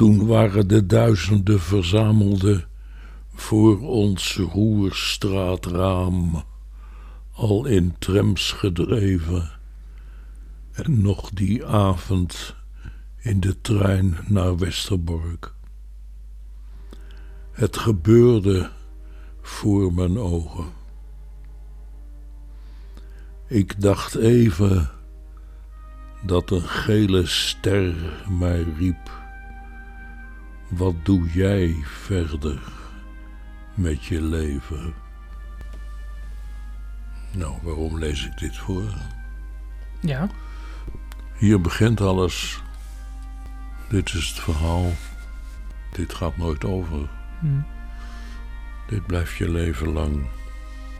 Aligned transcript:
Toen 0.00 0.26
waren 0.26 0.68
de 0.68 0.86
duizenden 0.86 1.60
verzamelde 1.60 2.64
voor 3.34 3.80
ons 3.80 4.36
roerstraatraam 4.36 6.44
al 7.32 7.66
in 7.66 7.94
trams 7.98 8.52
gedreven. 8.52 9.50
En 10.72 11.02
nog 11.02 11.30
die 11.30 11.66
avond 11.66 12.56
in 13.18 13.40
de 13.40 13.60
trein 13.60 14.16
naar 14.26 14.58
Westerbork. 14.58 15.54
Het 17.52 17.76
gebeurde 17.76 18.70
voor 19.42 19.92
mijn 19.92 20.18
ogen. 20.18 20.66
Ik 23.46 23.80
dacht 23.80 24.14
even 24.14 24.90
dat 26.22 26.50
een 26.50 26.68
gele 26.68 27.26
ster 27.26 27.94
mij 28.28 28.66
riep. 28.78 29.19
Wat 30.70 30.94
doe 31.02 31.30
jij 31.30 31.76
verder 31.84 32.58
met 33.74 34.04
je 34.04 34.22
leven? 34.22 34.94
Nou, 37.32 37.54
waarom 37.62 37.98
lees 37.98 38.26
ik 38.26 38.38
dit 38.38 38.56
voor? 38.56 38.94
Ja. 40.00 40.28
Hier 41.36 41.60
begint 41.60 42.00
alles. 42.00 42.62
Dit 43.88 44.14
is 44.14 44.28
het 44.28 44.38
verhaal. 44.38 44.92
Dit 45.92 46.14
gaat 46.14 46.36
nooit 46.36 46.64
over. 46.64 47.08
Hm. 47.40 47.60
Dit 48.86 49.06
blijft 49.06 49.36
je 49.36 49.48
leven 49.48 49.92
lang. 49.92 50.26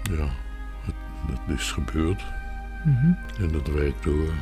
Ja, 0.03 0.29
het, 0.81 0.95
het 1.27 1.59
is 1.59 1.73
gebeurd. 1.73 2.25
Mhm. 2.85 3.13
En 3.43 3.55
het 3.55 3.73
werkt 3.73 4.05
door. 4.05 4.33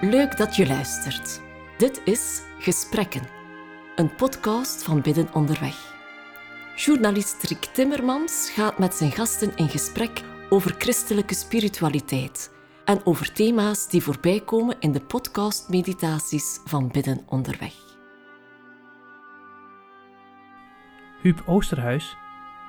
Leuk 0.00 0.36
dat 0.36 0.56
je 0.56 0.66
luistert. 0.66 1.40
Dit 1.78 2.00
is 2.04 2.42
Gesprekken, 2.58 3.22
een 3.94 4.14
podcast 4.14 4.84
van 4.84 5.00
Bidden 5.00 5.28
Onderweg. 5.32 5.94
Journalist 6.74 7.42
Rick 7.42 7.64
Timmermans 7.64 8.50
gaat 8.54 8.78
met 8.78 8.94
zijn 8.94 9.10
gasten 9.10 9.56
in 9.56 9.68
gesprek 9.68 10.22
over 10.48 10.74
christelijke 10.78 11.34
spiritualiteit 11.34 12.52
en 12.84 13.00
over 13.04 13.32
thema's 13.32 13.88
die 13.88 14.02
voorbij 14.02 14.40
komen 14.40 14.76
in 14.80 14.92
de 14.92 15.00
podcast-meditaties 15.00 16.60
van 16.64 16.88
Bidden 16.88 17.20
Onderweg. 17.26 17.74
Huub 21.22 21.42
Oosterhuis 21.46 22.16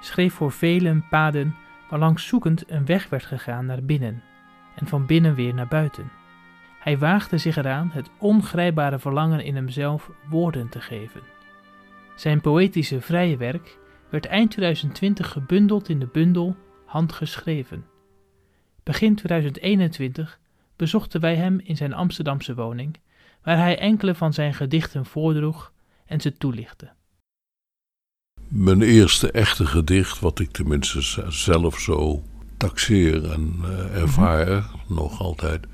schreef 0.02 0.34
voor 0.34 0.52
velen 0.52 1.06
paden 1.09 1.56
waarlangs 1.89 2.28
zoekend 2.28 2.72
een 2.72 2.86
weg 2.86 3.09
werd 3.09 3.25
gegaan 3.25 3.66
naar 3.66 3.84
binnen 3.84 4.23
en 4.75 4.88
van 4.88 5.06
binnen 5.06 5.36
weer 5.36 5.53
naar 5.53 5.67
buiten. 5.67 6.25
Hij 6.88 6.98
waagde 6.98 7.38
zich 7.38 7.58
eraan 7.58 7.90
het 7.94 8.10
ongrijpbare 8.18 9.00
verlangen 9.00 9.44
in 9.44 9.56
hemzelf 9.56 10.10
woorden 10.30 10.70
te 10.70 10.82
geven. 10.82 11.22
Zijn 12.16 12.42
poëtische 12.42 13.02
vrije 13.02 13.38
werk 13.38 13.78
werd 14.10 14.26
eind 14.26 14.52
2020 14.52 15.32
gebundeld 15.32 15.90
in 15.90 16.00
de 16.00 16.06
bundel 16.06 16.56
Handgeschreven. 16.86 17.86
Begin 18.84 19.16
2021 19.16 20.40
bezochten 20.76 21.22
wij 21.22 21.36
hem 21.36 21.60
in 21.64 21.78
zijn 21.78 21.94
Amsterdamse 21.94 22.56
woning, 22.56 23.00
waar 23.44 23.58
hij 23.58 23.80
enkele 23.80 24.16
van 24.16 24.34
zijn 24.34 24.54
gedichten 24.54 25.06
voordroeg 25.06 25.72
en 26.06 26.22
ze 26.22 26.38
toelichtte. 26.38 26.92
Mijn 28.48 28.82
eerste 28.82 29.32
echte 29.32 29.66
gedicht, 29.66 30.20
wat 30.20 30.40
ik 30.40 30.52
tenminste 30.52 31.02
zelf 31.32 31.80
zo 31.80 32.24
taxeer 32.58 33.32
en 33.32 33.56
eh, 33.64 34.02
ervaar, 34.02 34.70
nog 34.88 35.22
altijd, 35.22 35.68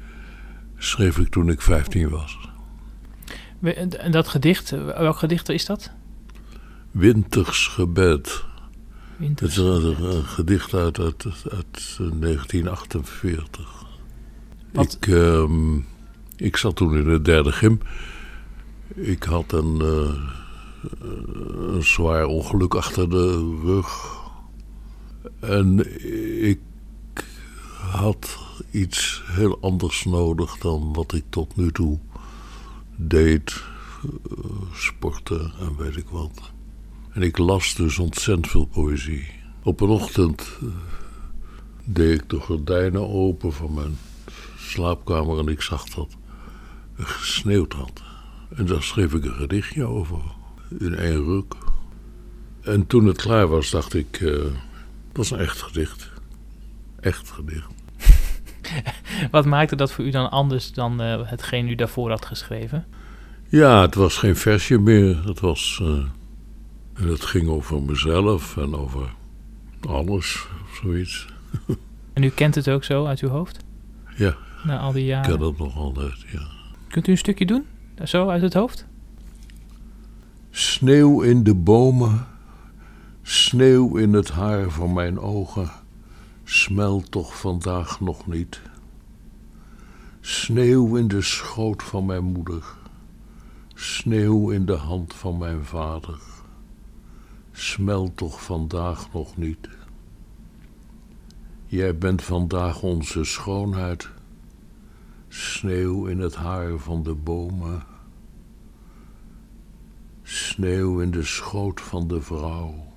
schreef 0.84 1.18
ik 1.18 1.28
toen 1.28 1.50
ik 1.50 1.62
15 1.62 2.10
was. 2.10 2.38
En 3.62 4.12
dat 4.12 4.28
gedicht, 4.28 4.70
welk 4.70 5.18
gedicht 5.18 5.50
is 5.50 5.66
dat? 5.66 5.92
Winters 6.92 7.68
gebed. 7.68 8.44
Het 9.18 9.42
is 9.42 9.58
een, 9.58 10.24
gedicht 10.26 10.74
uit, 10.74 11.00
uit, 11.00 11.26
uit 11.52 11.98
1948. 12.20 13.86
Wat- 14.74 14.94
Ik, 15.02 15.08
ehm, 15.08 15.76
ik 16.36 16.58
zat 16.58 16.76
toen 16.76 16.98
in 16.98 17.04
de 17.04 17.22
derde 17.22 17.52
gym. 17.52 17.80
Ik 18.96 19.24
had 19.24 19.52
een, 19.52 19.82
eh, 19.82 20.14
een 21.74 21.84
zwaar 21.84 22.26
ongeluk 22.26 22.76
achter 22.76 23.10
de 23.10 23.60
rug. 23.64 24.22
En 25.40 25.80
ik 26.48 26.60
had 27.80 28.38
iets 28.72 29.24
heel 29.26 29.58
anders 29.62 30.06
nodig 30.06 30.58
dan 30.58 30.94
wat 30.94 31.14
ik 31.14 31.24
tot 31.30 31.56
nu 31.56 31.72
toe 31.72 32.00
deed. 32.96 33.64
eh, 34.04 34.46
sporten 34.74 35.52
en 35.60 35.76
weet 35.78 35.96
ik 35.98 36.08
wat. 36.10 36.52
En 37.12 37.22
ik 37.22 37.38
las 37.38 37.76
dus 37.76 38.00
ontzettend 38.00 38.48
veel 38.48 38.66
poëzie. 38.66 39.28
Op 39.64 39.82
een 39.82 39.90
ochtend 39.90 40.58
eh, 40.62 40.68
deed 41.84 42.22
ik 42.22 42.30
de 42.30 42.40
gordijnen 42.40 43.10
open 43.10 43.54
van 43.54 43.74
mijn 43.74 43.98
slaapkamer 44.58 45.40
en 45.40 45.48
ik 45.48 45.62
zag 45.62 45.84
dat 45.84 46.10
het 46.96 47.08
gesneeuwd 47.08 47.74
had. 47.74 48.02
En 48.56 48.66
daar 48.66 48.84
schreef 48.84 49.14
ik 49.14 49.26
een 49.26 49.34
gedichtje 49.34 49.86
over, 49.86 50.20
in 50.80 50.96
één 50.96 51.24
ruk. 51.24 51.56
En 52.62 52.88
toen 52.88 53.06
het 53.06 53.22
klaar 53.22 53.48
was, 53.48 53.70
dacht 53.70 53.94
ik, 53.94 54.22
eh, 54.22 54.44
dat 55.12 55.26
is 55.26 55.32
een 55.32 55.40
echt 55.40 55.62
gedicht. 55.62 56.10
Echt 57.00 57.30
gedicht. 57.30 57.83
Wat 59.32 59.46
maakte 59.46 59.76
dat 59.76 59.92
voor 59.92 60.06
u 60.06 60.10
dan 60.10 60.32
anders 60.32 60.72
dan 60.72 61.02
eh, 61.02 61.20
hetgeen 61.30 61.68
u 61.70 61.76
daarvoor 61.76 62.10
had 62.10 62.26
geschreven? 62.26 62.86
Ja, 63.50 63.82
het 63.82 63.96
was 63.96 64.18
geen 64.18 64.36
versje 64.36 64.78
meer. 64.80 65.26
Het 65.26 65.40
was. 65.40 65.80
eh, 65.82 66.04
het 67.10 67.26
ging 67.26 67.48
over 67.50 67.82
mezelf 67.82 68.58
en 68.58 68.76
over 68.76 69.14
alles, 69.88 70.48
of 70.64 70.80
zoiets. 70.84 71.26
En 72.14 72.24
u 72.24 72.30
kent 72.30 72.56
het 72.56 72.70
ook 72.70 72.84
zo 72.84 73.06
uit 73.06 73.20
uw 73.20 73.30
hoofd? 73.30 73.60
Ja, 74.16 74.36
Na 74.64 74.80
al 74.80 74.92
die 74.92 75.02
ik 75.04 75.08
jaren. 75.10 75.38
ken 75.38 75.48
het 75.48 75.58
nog 75.58 75.76
altijd, 75.78 76.26
ja. 76.32 76.42
Kunt 76.88 77.08
u 77.08 77.12
een 77.12 77.18
stukje 77.18 77.46
doen? 77.46 77.66
Zo 78.04 78.30
uit 78.30 78.42
het 78.42 78.54
hoofd? 78.54 78.86
Sneeuw 80.52 81.22
in 81.22 81.44
de 81.44 81.56
bomen, 81.56 82.26
sneeuw 83.22 83.98
in 83.98 84.14
het 84.14 84.30
haar 84.32 84.70
van 84.70 84.94
mijn 84.94 85.20
ogen, 85.20 85.72
smelt 86.54 87.12
toch 87.12 87.40
vandaag 87.40 88.00
nog 88.00 88.28
niet. 88.28 88.62
Sneeuw 90.22 90.96
in 90.96 91.08
de 91.08 91.22
schoot 91.22 91.84
van 91.84 92.06
mijn 92.06 92.24
moeder, 92.24 92.64
sneeuw 93.74 94.50
in 94.50 94.66
de 94.66 94.76
hand 94.76 95.14
van 95.14 95.38
mijn 95.38 95.66
vader, 95.66 96.20
smelt 97.52 98.18
toch 98.18 98.44
vandaag 98.44 99.14
nog 99.14 99.38
niet. 99.38 99.70
Jij 101.66 101.98
bent 101.98 102.24
vandaag 102.24 102.82
onze 102.82 103.24
schoonheid, 103.24 104.10
sneeuw 105.28 106.06
in 106.06 106.20
het 106.20 106.36
haar 106.36 106.78
van 106.78 107.04
de 107.04 107.14
bomen. 107.14 107.84
Sneeuw 110.24 111.00
in 111.00 111.12
de 111.12 111.24
schoot 111.24 111.82
van 111.82 112.08
de 112.08 112.22
vrouw. 112.22 112.93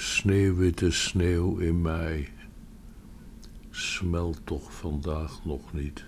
Sneeuwwitte 0.00 0.90
sneeuw 0.90 1.56
in 1.56 1.82
mij. 1.82 2.28
Smelt 3.70 4.38
toch 4.44 4.72
vandaag 4.72 5.40
nog 5.44 5.60
niet. 5.72 6.04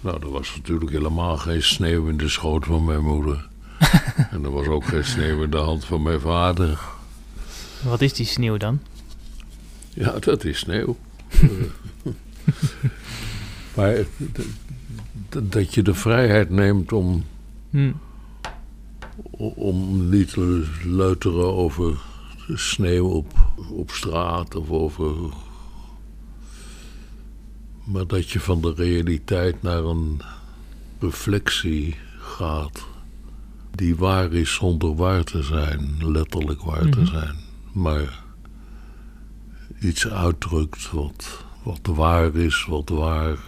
Nou, 0.00 0.20
er 0.22 0.30
was 0.30 0.56
natuurlijk 0.56 0.90
helemaal 0.90 1.36
geen 1.36 1.62
sneeuw 1.62 2.08
in 2.08 2.16
de 2.16 2.28
schoot 2.28 2.64
van 2.66 2.84
mijn 2.84 3.04
moeder. 3.04 3.48
en 4.30 4.44
er 4.44 4.50
was 4.50 4.66
ook 4.66 4.84
geen 4.84 5.04
sneeuw 5.04 5.42
in 5.42 5.50
de 5.50 5.56
hand 5.56 5.84
van 5.84 6.02
mijn 6.02 6.20
vader. 6.20 6.80
Wat 7.84 8.00
is 8.00 8.12
die 8.12 8.26
sneeuw 8.26 8.56
dan? 8.56 8.80
Ja, 9.94 10.18
dat 10.18 10.44
is 10.44 10.58
sneeuw. 10.58 10.96
Eh, 13.74 13.84
maar 13.84 13.94
d- 15.28 15.52
dat 15.52 15.74
je 15.74 15.82
de 15.82 15.94
vrijheid 15.94 16.50
neemt 16.50 16.92
om 16.92 17.24
Hm. 17.70 17.92
Om 19.38 20.08
niet 20.08 20.28
te 20.32 20.66
luisteren 20.84 21.54
over 21.54 21.98
sneeuw 22.54 23.08
op, 23.08 23.32
op 23.70 23.90
straat 23.90 24.54
of 24.54 24.70
over. 24.70 25.14
Maar 27.84 28.06
dat 28.06 28.30
je 28.30 28.40
van 28.40 28.60
de 28.60 28.72
realiteit 28.76 29.62
naar 29.62 29.84
een 29.84 30.20
reflectie 30.98 31.96
gaat. 32.18 32.86
Die 33.70 33.96
waar 33.96 34.32
is 34.32 34.54
zonder 34.54 34.94
waar 34.94 35.24
te 35.24 35.42
zijn, 35.42 36.10
letterlijk 36.12 36.62
waar 36.62 36.88
te 36.90 37.00
Mhm. 37.00 37.06
zijn. 37.06 37.36
Maar 37.72 38.22
iets 39.80 40.08
uitdrukt 40.08 40.90
wat, 40.90 41.44
wat 41.62 41.80
waar 41.82 42.34
is, 42.34 42.64
wat 42.64 42.88
waar 42.88 43.38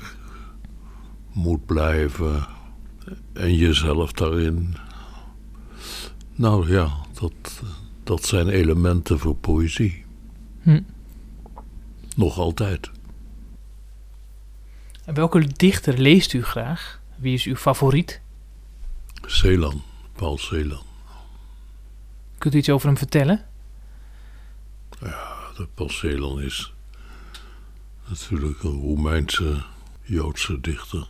moet 1.32 1.66
blijven. 1.66 2.46
En 3.32 3.54
jezelf 3.56 4.12
daarin 4.12 4.75
nou 6.40 6.72
ja, 6.72 6.96
dat, 7.20 7.62
dat 8.02 8.25
zijn 8.25 8.48
elementen 8.48 9.19
voor 9.19 9.37
poëzie. 9.37 10.04
Hm. 10.62 10.81
Nog 12.16 12.38
altijd. 12.38 12.90
En 15.04 15.14
welke 15.14 15.46
dichter 15.46 15.98
leest 15.98 16.32
u 16.32 16.42
graag? 16.42 17.00
Wie 17.16 17.34
is 17.34 17.44
uw 17.44 17.56
favoriet? 17.56 18.20
Celan, 19.26 19.82
Paul 20.12 20.38
Celan. 20.38 20.82
Kunt 22.38 22.54
u 22.54 22.58
iets 22.58 22.70
over 22.70 22.87
hem 22.87 22.96
vertellen? 22.96 23.46
De 25.56 25.69
Paul 25.75 25.88
Celan 25.88 26.40
is 26.40 26.72
natuurlijk 28.08 28.62
een 28.62 28.81
Roemeense 28.81 29.62
Joodse 30.02 30.60
dichter. 30.60 31.06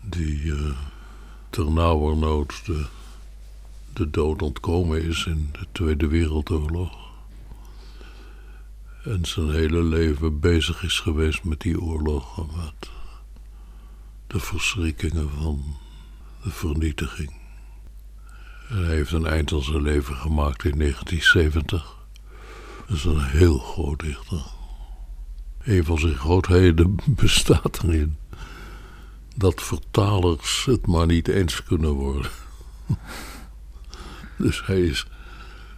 Die 0.00 0.42
uh, 0.42 0.76
ternauwernood 1.50 2.66
de, 2.66 2.86
de 3.92 4.10
dood 4.10 4.42
ontkomen 4.42 5.02
is 5.02 5.26
in 5.26 5.48
de 5.52 5.66
Tweede 5.72 6.06
Wereldoorlog. 6.06 7.10
En 9.04 9.24
zijn 9.24 9.50
hele 9.50 9.82
leven 9.82 10.40
bezig 10.40 10.82
is 10.82 11.00
geweest 11.00 11.44
met 11.44 11.60
die 11.60 11.80
oorlog 11.80 12.38
en 12.38 12.46
met 12.56 12.90
de 14.26 14.40
verschrikkingen 14.40 15.30
van 15.30 15.76
de 16.42 16.50
vernietiging. 16.50 17.32
En 18.68 18.84
hij 18.84 18.94
heeft 18.94 19.12
een 19.12 19.26
eind 19.26 19.52
aan 19.52 19.62
zijn 19.62 19.82
leven 19.82 20.16
gemaakt 20.16 20.64
in 20.64 20.78
1970. 20.78 21.96
Dat 22.86 22.96
is 22.96 23.04
een 23.04 23.24
heel 23.24 23.58
groot 23.58 24.00
dichter. 24.00 24.42
Een 25.62 25.84
van 25.84 25.98
zijn 25.98 26.14
grootheden 26.14 26.96
bestaat 27.22 27.82
erin 27.82 28.16
dat 29.36 29.62
vertalers 29.62 30.64
het 30.64 30.86
maar 30.86 31.06
niet 31.06 31.28
eens 31.28 31.62
kunnen 31.62 31.90
worden. 31.90 32.30
dus 34.36 34.66
hij 34.66 34.80
is, 34.80 35.06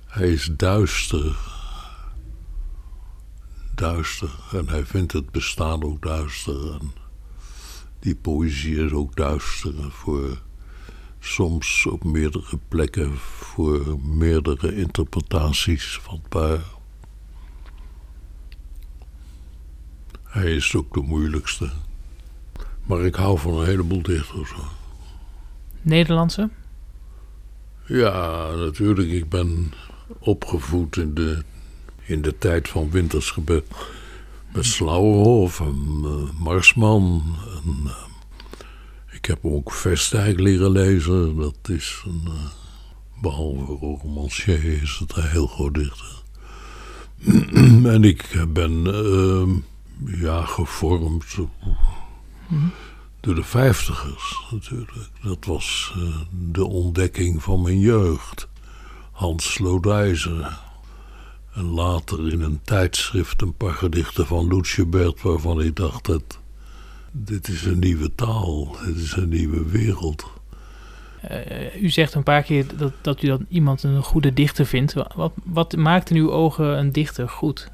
hij 0.07 0.29
is 0.29 0.51
duister. 0.57 1.37
Duister. 3.75 4.31
En 4.53 4.69
hij 4.69 4.87
vindt 4.87 5.13
het 5.13 5.31
bestaan 5.31 5.83
ook 5.83 6.03
duister. 6.03 6.73
En 6.73 6.93
die 7.99 8.15
poëzie 8.15 8.85
is 8.85 8.93
ook 8.93 9.17
duister. 9.17 9.75
Voor 9.91 10.43
soms 11.21 11.87
op 11.87 12.05
meerdere 12.05 12.59
plekken 12.69 13.17
voor 13.19 14.01
meerdere 14.01 14.77
interpretaties 14.77 15.99
vatbaar. 16.03 16.61
Hij 20.23 20.55
is 20.55 20.75
ook 20.75 20.95
de 20.95 21.01
moeilijkste. 21.01 21.71
Maar 22.85 23.01
ik 23.01 23.15
hou 23.15 23.39
van 23.39 23.55
een 23.55 23.67
heleboel 23.67 24.03
dichters. 24.03 24.53
Nederlandse? 25.83 26.51
Ja, 27.87 28.51
natuurlijk. 28.55 29.11
Ik 29.11 29.29
ben 29.29 29.73
opgevoed 30.19 30.97
in 30.97 31.15
de, 31.15 31.43
in 32.07 32.23
de 32.23 32.39
tijd 32.39 32.69
van 32.69 32.91
Wintersgebed. 32.91 33.65
Met 34.53 34.65
Slauerhof 34.65 35.61
en 35.61 36.01
eh, 36.05 36.41
Marsman. 36.41 37.23
En, 37.65 37.77
eh, 37.87 37.95
ik 39.13 39.25
heb 39.25 39.39
ook 39.43 39.73
Vestijk 39.73 40.41
leren 40.41 40.71
lezen. 40.71 41.37
Dat 41.37 41.57
is 41.69 42.03
een... 42.07 42.23
eh, 42.25 42.51
behalve 43.23 43.73
romancier 44.03 44.65
is 44.83 44.97
het 44.99 45.17
een 45.17 45.29
heel 45.29 45.47
groot 45.47 45.75
dichter. 45.75 46.23
en 47.95 48.05
ik 48.05 48.45
ben... 48.49 48.83
ja, 50.05 50.45
gevormd 50.45 51.25
door 53.25 53.35
de 53.35 53.43
vijftigers 53.43 54.41
natuurlijk. 54.51 55.09
Dat 55.23 55.45
was 55.45 55.95
eh, 55.97 56.03
de 56.53 56.65
ontdekking 56.65 57.43
van 57.43 57.63
mijn 57.63 57.79
jeugd. 57.81 58.49
Hans 59.13 59.53
Slodijzer. 59.53 60.59
En 61.55 61.65
later 61.65 62.33
in 62.33 62.41
een 62.41 62.61
tijdschrift 62.65 63.43
een 63.43 63.55
paar 63.55 63.73
gedichten 63.75 64.27
van 64.27 64.49
Lutjebert... 64.49 65.23
waarvan 65.23 65.61
ik 65.63 65.77
dacht, 65.77 66.05
dat, 66.05 66.39
dit 67.13 67.49
is 67.49 67.65
een 67.65 67.79
nieuwe 67.79 68.15
taal, 68.15 68.77
dit 68.87 68.97
is 68.97 69.13
een 69.17 69.29
nieuwe 69.29 69.65
wereld. 69.71 70.25
Eh, 71.21 71.83
u 71.83 71.91
zegt 71.91 72.15
een 72.15 72.23
paar 72.23 72.43
keer 72.43 72.77
dat, 72.77 72.93
dat 73.01 73.23
u 73.23 73.27
dan 73.27 73.47
iemand 73.49 73.83
een 73.83 74.03
goede 74.03 74.33
dichter 74.33 74.67
vindt. 74.67 74.93
Wa- 74.93 75.11
Wat, 75.15 75.33
wat 75.45 75.77
maakt 75.77 76.11
in 76.11 76.17
uw 76.17 76.31
ogen 76.33 76.79
een 76.79 76.93
dichter 76.93 77.29
goed? 77.29 77.71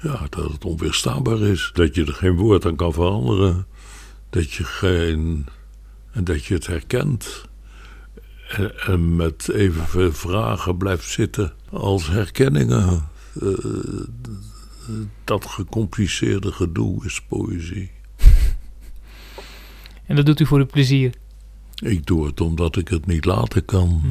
Ja, 0.00 0.26
dat 0.30 0.52
het 0.52 0.64
onweerstaanbaar 0.64 1.40
is. 1.40 1.70
Dat 1.74 1.94
je 1.94 2.04
er 2.04 2.12
geen 2.14 2.36
woord 2.36 2.66
aan 2.66 2.76
kan 2.76 2.92
veranderen. 2.92 3.66
Dat 4.32 4.52
je 4.52 4.64
geen. 4.64 5.46
En 6.12 6.24
dat 6.24 6.44
je 6.44 6.54
het 6.54 6.66
herkent. 6.66 7.44
En, 8.48 8.80
en 8.80 9.16
met 9.16 9.48
evenveel 9.48 10.12
vragen 10.12 10.76
blijft 10.76 11.08
zitten 11.08 11.52
als 11.70 12.08
herkenningen. 12.08 13.08
Eh, 13.40 13.48
dat 15.24 15.46
gecompliceerde 15.46 16.52
gedoe 16.52 17.04
is 17.04 17.22
poëzie. 17.22 17.90
En 20.06 20.16
dat 20.16 20.26
doet 20.26 20.40
u 20.40 20.46
voor 20.46 20.58
uw 20.58 20.66
plezier. 20.66 21.14
Ik 21.74 22.06
doe 22.06 22.26
het 22.26 22.40
omdat 22.40 22.76
ik 22.76 22.88
het 22.88 23.06
niet 23.06 23.24
laten 23.24 23.64
kan. 23.64 24.02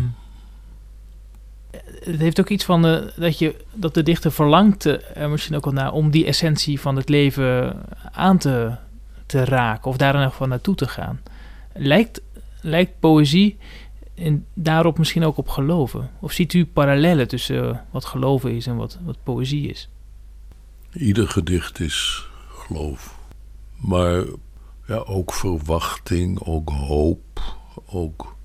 Het 2.04 2.20
heeft 2.20 2.40
ook 2.40 2.50
iets 2.50 2.66
van 2.66 2.86
eh, 2.86 3.08
dat, 3.16 3.40
je, 3.40 3.56
dat 3.74 3.94
de 3.94 4.04
dichter 4.04 4.32
verlangt 4.32 4.86
eh, 4.86 5.22
er 5.22 5.30
misschien 5.30 5.56
ook 5.56 5.66
wel 5.66 5.74
naar 5.74 5.92
om 5.92 6.12
die 6.12 6.26
essentie 6.26 6.80
van 6.80 6.96
het 6.96 7.10
leven 7.10 7.82
aan 8.12 8.38
te, 8.38 8.78
te 9.32 9.46
raken 9.46 9.92
of 9.92 9.98
daar 9.98 10.14
ieder 10.14 10.30
geval 10.30 10.48
naartoe 10.48 10.76
te 10.76 10.88
gaan. 10.88 11.22
Lijkt, 11.74 12.22
lijkt 12.62 13.00
poëzie 13.00 13.58
en 14.16 14.46
daarop 14.54 14.98
misschien 14.98 15.24
ook 15.24 15.38
op 15.38 15.48
geloven? 15.48 16.10
Of 16.20 16.32
ziet 16.32 16.54
u 16.54 16.66
parallellen 16.66 17.28
tussen 17.28 17.70
eh, 17.70 17.78
wat 17.92 18.06
geloven 18.06 18.56
is 18.56 18.68
en 18.68 18.76
wat, 18.76 19.00
wat 19.04 19.18
poëzie 19.24 19.68
is? 19.70 19.90
Ieder 20.94 21.28
gedicht 21.28 21.80
is 21.80 22.28
geloof. 22.48 23.16
Maar 23.76 24.24
ja, 24.88 24.96
ook 24.96 25.34
verwachting, 25.34 26.40
ook 26.44 26.70
hoop, 26.70 27.42
ook 27.86 28.36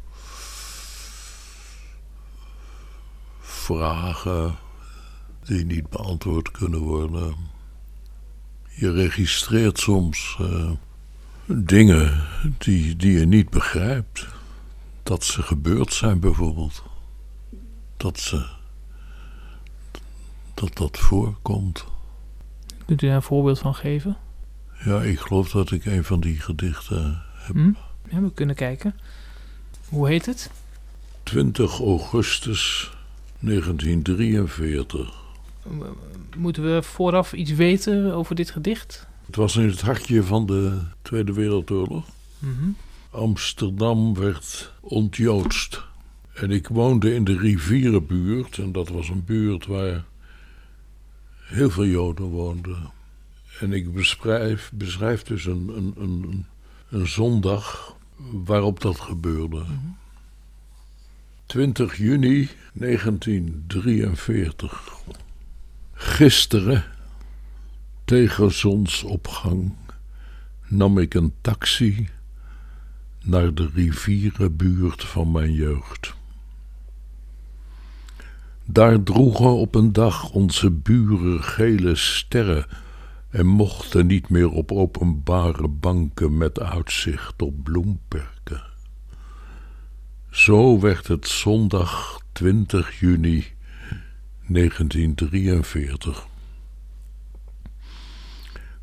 vragen 3.40 4.56
die 5.44 5.64
niet 5.64 5.88
beantwoord 5.90 6.50
kunnen 6.50 6.80
worden. 6.80 7.34
Je 8.78 8.90
registreert 8.92 9.78
soms 9.78 10.36
eh, 10.40 10.70
dingen 11.46 12.22
die, 12.58 12.96
die 12.96 13.18
je 13.18 13.26
niet 13.26 13.50
begrijpt. 13.50 14.26
Dat 15.02 15.24
ze 15.24 15.42
gebeurd 15.42 15.92
zijn 15.92 16.20
bijvoorbeeld. 16.20 16.82
Dat 17.96 18.18
ze. 18.18 18.46
dat 20.54 20.76
dat 20.76 20.98
voorkomt. 20.98 21.84
Kunt 22.86 23.02
u 23.02 23.06
daar 23.06 23.16
een 23.16 23.22
voorbeeld 23.22 23.58
van 23.58 23.74
geven? 23.74 24.16
Ja, 24.84 25.02
ik 25.02 25.18
geloof 25.18 25.50
dat 25.50 25.70
ik 25.70 25.84
een 25.84 26.04
van 26.04 26.20
die 26.20 26.40
gedichten 26.40 27.22
heb. 27.34 27.54
Hm? 27.54 27.72
Ja, 28.08 28.20
we 28.20 28.32
kunnen 28.32 28.56
kijken. 28.56 28.94
Hoe 29.88 30.08
heet 30.08 30.26
het? 30.26 30.50
20 31.22 31.80
augustus 31.80 32.92
1943. 33.38 35.25
Moeten 36.36 36.74
we 36.74 36.82
vooraf 36.82 37.32
iets 37.32 37.52
weten 37.52 38.14
over 38.14 38.34
dit 38.34 38.50
gedicht? 38.50 39.06
Het 39.26 39.36
was 39.36 39.56
in 39.56 39.68
het 39.68 39.80
hartje 39.80 40.22
van 40.22 40.46
de 40.46 40.80
Tweede 41.02 41.32
Wereldoorlog. 41.32 42.04
Mhm. 42.38 42.68
Amsterdam 43.10 44.14
werd 44.14 44.72
ontjoodst. 44.80 45.82
En 46.34 46.50
ik 46.50 46.68
woonde 46.68 47.14
in 47.14 47.24
de 47.24 47.38
rivierenbuurt. 47.38 48.58
En 48.58 48.72
dat 48.72 48.88
was 48.88 49.08
een 49.08 49.24
buurt 49.24 49.66
waar 49.66 50.04
heel 51.40 51.70
veel 51.70 51.86
Joden 51.86 52.26
woonden. 52.26 52.90
En 53.60 53.72
ik 53.72 53.94
beschrijf, 53.94 54.70
beschrijf 54.74 55.22
dus 55.22 55.44
een, 55.44 55.72
een, 55.76 55.94
een, 55.96 56.46
een 56.88 57.06
zondag 57.06 57.96
waarop 58.44 58.80
dat 58.80 59.00
gebeurde. 59.00 59.64
20 61.46 61.96
juni 61.96 62.48
1943. 62.72 64.94
Gisteren, 65.98 66.84
tegen 68.04 68.52
zonsopgang, 68.52 69.72
nam 70.66 70.98
ik 70.98 71.14
een 71.14 71.32
taxi 71.40 72.08
naar 73.24 73.54
de 73.54 73.70
rivierenbuurt 73.74 75.04
van 75.04 75.32
mijn 75.32 75.52
jeugd. 75.52 76.14
Daar 78.64 79.02
droegen 79.02 79.56
op 79.56 79.74
een 79.74 79.92
dag 79.92 80.30
onze 80.30 80.70
buren 80.70 81.42
gele 81.42 81.94
sterren 81.94 82.66
en 83.30 83.46
mochten 83.46 84.06
niet 84.06 84.28
meer 84.28 84.50
op 84.50 84.72
openbare 84.72 85.68
banken 85.68 86.36
met 86.36 86.60
uitzicht 86.60 87.42
op 87.42 87.62
bloemperken. 87.62 88.62
Zo 90.30 90.80
werd 90.80 91.06
het 91.06 91.28
zondag 91.28 92.20
20 92.32 93.00
juni 93.00 93.55
1943. 94.46 96.26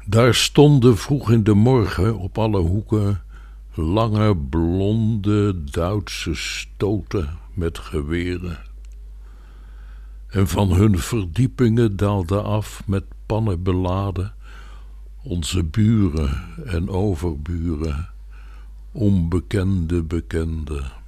Daar 0.05 0.34
stonden 0.34 0.98
vroeg 0.98 1.32
in 1.32 1.43
de 1.43 1.53
morgen 1.53 2.17
op 2.17 2.38
alle 2.38 2.60
hoeken 2.60 3.22
lange 3.74 4.38
blonde 4.38 5.63
Duitse 5.63 6.36
stoten 6.36 7.38
met 7.53 7.77
geweren. 7.77 8.58
En 10.27 10.48
van 10.48 10.72
hun 10.72 11.00
verdiepingen 11.00 11.96
daalde 11.96 12.41
af 12.41 12.88
met 12.88 13.03
pannen 13.25 13.63
beladen 13.63 14.34
Onze 15.25 15.63
buren 15.63 16.43
en 16.65 16.89
overburen, 16.89 18.10
onbekende 18.91 20.03
bekenden. 20.03 21.02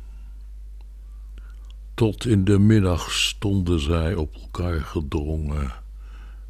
Tot 1.96 2.26
in 2.26 2.44
de 2.44 2.60
middag 2.60 3.12
stonden 3.12 3.80
zij 3.80 4.16
op 4.16 4.36
elkaar 4.36 4.82
gedrongen 4.82 5.74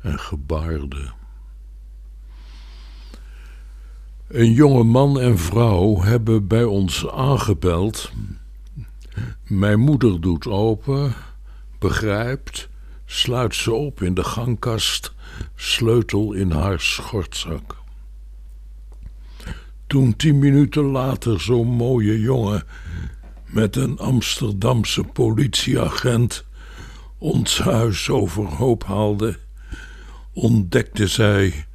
en 0.02 0.20
gebaarden. 0.20 1.14
Een 4.28 4.52
jonge 4.52 4.84
man 4.84 5.20
en 5.20 5.38
vrouw 5.38 6.02
hebben 6.02 6.48
bij 6.48 6.64
ons 6.64 7.08
aangebeld. 7.08 8.12
Mijn 9.44 9.80
moeder 9.80 10.22
doet 10.22 10.48
open, 10.48 11.14
begrijpt, 11.80 12.70
sluit 13.06 13.56
ze 13.56 13.74
op 13.74 14.02
in 14.02 14.14
de 14.14 14.24
gangkast, 14.24 15.14
sleutel 15.56 16.34
in 16.34 16.52
haar 16.52 16.80
schortzak. 16.80 17.78
Toen 19.88 20.16
tien 20.16 20.40
minuten 20.40 20.84
later 20.84 21.42
zo'n 21.42 21.68
mooie 21.68 22.20
jongen 22.20 22.64
met 23.46 23.75
een 23.75 24.00
Amsterdamse 24.00 25.04
politieagent 25.04 26.46
ons 27.18 27.60
huis 27.60 28.10
overhoop 28.10 28.84
haalde, 28.84 29.38
ontdekte 30.34 31.08
zij 31.08 31.66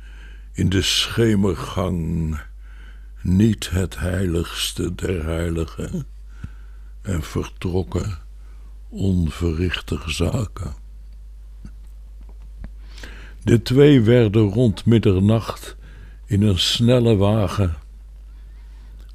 in 0.52 0.68
de 0.68 0.82
schemergang 0.82 2.40
niet 3.20 3.70
het 3.70 3.98
heiligste 3.98 4.94
der 4.94 5.24
heiligen 5.24 6.06
en 7.02 7.22
vertrokken 7.22 8.18
onverrichtig 8.88 10.10
zaken. 10.10 10.74
De 13.42 13.62
twee 13.62 14.00
werden 14.00 14.42
rond 14.42 14.84
middernacht 14.84 15.76
in 16.26 16.42
een 16.42 16.58
snelle 16.58 17.16
wagen 17.16 17.76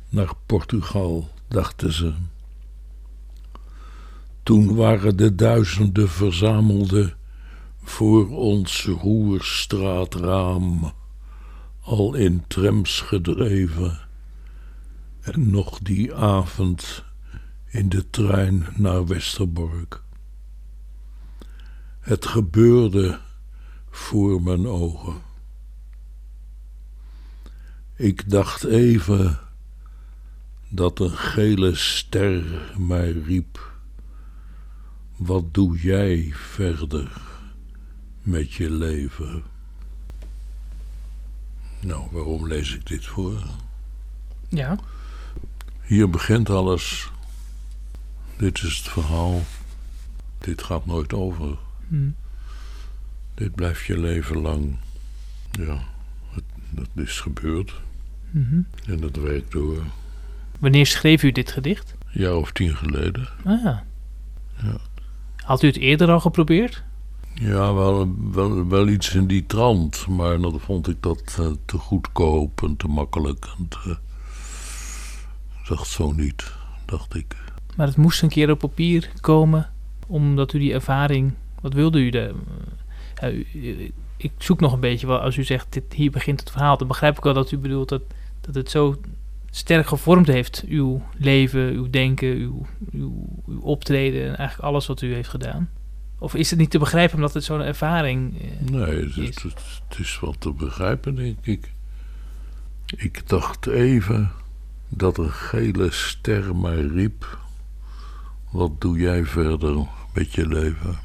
naar 0.09 0.33
Portugal, 0.45 1.29
dachten 1.47 1.93
ze. 1.93 2.13
Toen 4.45 4.75
waren 4.75 5.17
de 5.17 5.35
duizenden 5.35 6.09
verzamelden 6.09 7.13
voor 7.83 8.29
ons 8.29 8.85
roerstraatraam 8.85 10.93
al 11.81 12.13
in 12.13 12.43
trams 12.47 13.01
gedreven 13.01 13.99
en 15.21 15.49
nog 15.49 15.79
die 15.79 16.15
avond 16.15 17.03
in 17.65 17.89
de 17.89 18.09
trein 18.09 18.65
naar 18.75 19.05
Westerbork. 19.05 20.01
Het 21.99 22.25
gebeurde 22.25 23.19
voor 23.89 24.41
mijn 24.41 24.67
ogen. 24.67 25.21
Ik 27.95 28.29
dacht 28.29 28.63
even 28.63 29.39
dat 30.69 30.99
een 30.99 31.17
gele 31.17 31.75
ster 31.75 32.43
mij 32.77 33.11
riep. 33.11 33.73
Wat 35.15 35.53
doe 35.53 35.77
jij 35.77 36.31
verder 36.33 37.21
met 38.21 38.53
je 38.53 38.69
leven? 38.69 39.43
Nou, 41.79 42.07
waarom 42.11 42.47
lees 42.47 42.75
ik 42.75 42.87
dit 42.87 43.05
voor? 43.05 43.43
Ja. 44.49 44.77
Hier 45.81 46.09
begint 46.09 46.49
alles. 46.49 47.11
Dit 48.37 48.63
is 48.63 48.77
het 48.77 48.87
verhaal. 48.87 49.41
Dit 50.37 50.63
gaat 50.63 50.85
nooit 50.85 51.13
over. 51.13 51.57
Hm. 51.87 52.09
Dit 53.33 53.55
blijft 53.55 53.85
je 53.85 53.97
leven 53.97 54.37
lang. 54.37 54.77
Ja, 55.51 55.83
het, 56.29 56.43
dat 56.69 56.89
is 56.95 57.19
gebeurd. 57.19 57.73
Mhm. 58.31 58.61
En 58.85 58.99
dat 58.99 59.15
werkt 59.15 59.51
door. 59.51 59.83
Wanneer 60.59 60.85
schreef 60.85 61.23
u 61.23 61.31
dit 61.31 61.51
gedicht? 61.51 61.95
Een 62.13 62.21
jaar 62.21 62.35
of 62.35 62.51
tien 62.51 62.75
geleden. 62.75 63.27
Ah 63.43 63.63
ja. 63.63 63.85
Ja. 64.61 64.77
Had 65.45 65.61
u 65.63 65.67
het 65.67 65.77
eerder 65.77 66.09
al 66.11 66.19
geprobeerd? 66.19 66.83
Ja, 67.33 67.73
wel, 67.73 68.15
wel, 68.31 68.67
wel 68.67 68.87
iets 68.87 69.15
in 69.15 69.27
die 69.27 69.45
trant. 69.45 70.07
Maar 70.07 70.39
dan 70.41 70.59
vond 70.59 70.87
ik 70.87 71.01
dat 71.01 71.35
eh, 71.39 71.47
te 71.65 71.77
goedkoop 71.77 72.63
en 72.63 72.75
te 72.77 72.87
makkelijk. 72.87 73.45
En 73.57 73.67
te... 73.67 73.97
dacht 75.69 75.87
zo 75.87 76.11
niet, 76.11 76.53
dacht 76.85 77.15
ik. 77.15 77.35
Maar 77.75 77.87
het 77.87 77.97
moest 77.97 78.21
een 78.21 78.29
keer 78.29 78.51
op 78.51 78.59
papier 78.59 79.11
komen, 79.21 79.69
omdat 80.07 80.53
u 80.53 80.59
die 80.59 80.73
ervaring. 80.73 81.33
Wat 81.61 81.73
wilde 81.73 81.99
u? 81.99 82.33
U- 83.23 83.91
ik 84.17 84.31
zoek 84.37 84.59
nog 84.59 84.73
een 84.73 84.79
beetje 84.79 85.07
wel. 85.07 85.19
Als 85.19 85.37
u 85.37 85.43
zegt, 85.43 85.73
dit, 85.73 85.93
hier 85.93 86.11
begint 86.11 86.39
het 86.39 86.51
verhaal, 86.51 86.77
dan 86.77 86.87
begrijp 86.87 87.17
ik 87.17 87.23
wel 87.23 87.33
dat 87.33 87.51
u 87.51 87.57
bedoelt 87.57 87.89
dat, 87.89 88.01
dat 88.41 88.55
het 88.55 88.69
zo 88.69 88.95
sterk 89.55 89.87
gevormd 89.87 90.27
heeft. 90.27 90.63
Uw 90.67 91.01
leven, 91.17 91.73
uw 91.73 91.89
denken, 91.89 92.27
uw, 92.27 92.65
uw, 92.91 93.25
uw 93.47 93.59
optreden 93.61 94.21
en 94.27 94.35
eigenlijk 94.37 94.67
alles 94.69 94.85
wat 94.87 95.01
u 95.01 95.13
heeft 95.13 95.29
gedaan. 95.29 95.69
Of 96.19 96.35
is 96.35 96.49
het 96.49 96.59
niet 96.59 96.69
te 96.69 96.79
begrijpen 96.79 97.15
omdat 97.15 97.33
het 97.33 97.43
zo'n 97.43 97.61
ervaring 97.61 98.41
eh, 98.41 98.69
Nee, 98.71 99.03
het, 99.03 99.17
is? 99.17 99.25
het, 99.25 99.41
het- 99.43 99.81
het 99.89 99.99
is 99.99 100.19
wel 100.19 100.35
te 100.39 100.51
begrijpen, 100.53 101.15
denk 101.15 101.37
ik. 101.45 101.71
Ik 102.95 103.27
dacht 103.29 103.67
even 103.67 104.31
dat 104.89 105.17
een 105.17 105.31
gele 105.31 105.91
ster 105.91 106.55
mij 106.55 106.81
riep. 106.81 107.37
Wat 108.51 108.81
doe 108.81 108.97
jij 108.99 109.25
verder 109.25 109.87
met 110.13 110.33
je 110.33 110.47
leven? 110.47 110.97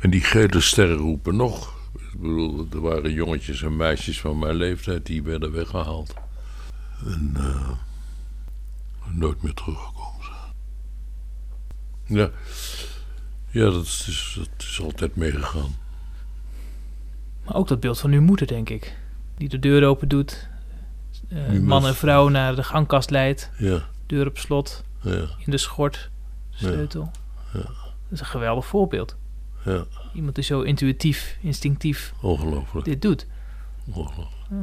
En 0.00 0.10
die 0.10 0.20
gele 0.20 0.60
sterren 0.60 0.96
roepen 0.96 1.36
nog. 1.36 1.74
Ik 1.94 2.20
bedoel, 2.20 2.66
er 2.72 2.80
waren 2.80 3.12
jongetjes 3.12 3.62
en 3.62 3.76
meisjes 3.76 4.20
van 4.20 4.38
mijn 4.38 4.54
leeftijd 4.54 5.06
die 5.06 5.22
werden 5.22 5.52
weggehaald. 5.52 6.14
En 7.06 7.32
eh, 7.36 7.70
nooit 9.10 9.42
meer 9.42 9.54
teruggekomen 9.54 10.24
zijn. 10.24 10.52
Ja, 12.18 12.30
ja 13.50 13.70
dat, 13.70 13.84
is, 13.84 14.34
dat 14.38 14.48
is 14.58 14.80
altijd 14.82 15.16
meegegaan. 15.16 15.74
Maar 17.44 17.54
ook 17.54 17.68
dat 17.68 17.80
beeld 17.80 17.98
van 18.00 18.10
uw 18.12 18.20
moeder, 18.22 18.46
denk 18.46 18.68
ik. 18.68 18.96
Die 19.36 19.48
de 19.48 19.58
deur 19.58 19.86
open 19.86 20.08
doet. 20.08 20.48
eh, 21.28 21.58
man 21.58 21.86
en 21.86 21.94
vrouw 21.94 22.28
naar 22.28 22.54
de 22.56 22.62
gangkast 22.62 23.10
leidt. 23.10 23.50
Ja, 23.58 23.88
Deur 24.06 24.26
op 24.26 24.38
slot. 24.38 24.84
ja, 25.00 25.10
In 25.38 25.50
de 25.50 25.58
schort. 25.58 26.10
Sleutel. 26.50 27.10
Ja. 27.52 27.60
Dat 27.60 27.70
is 28.10 28.20
een 28.20 28.26
geweldig 28.26 28.66
voorbeeld. 28.66 29.16
ja. 29.64 29.84
Iemand 30.14 30.34
die 30.34 30.44
zo 30.44 30.60
intuïtief, 30.60 31.36
instinctief 31.40 32.12
Ongelooflijk. 32.20 32.84
dit 32.86 33.02
doet. 33.02 33.26
Ongelooflijk. 33.86 34.30
Ah. 34.50 34.56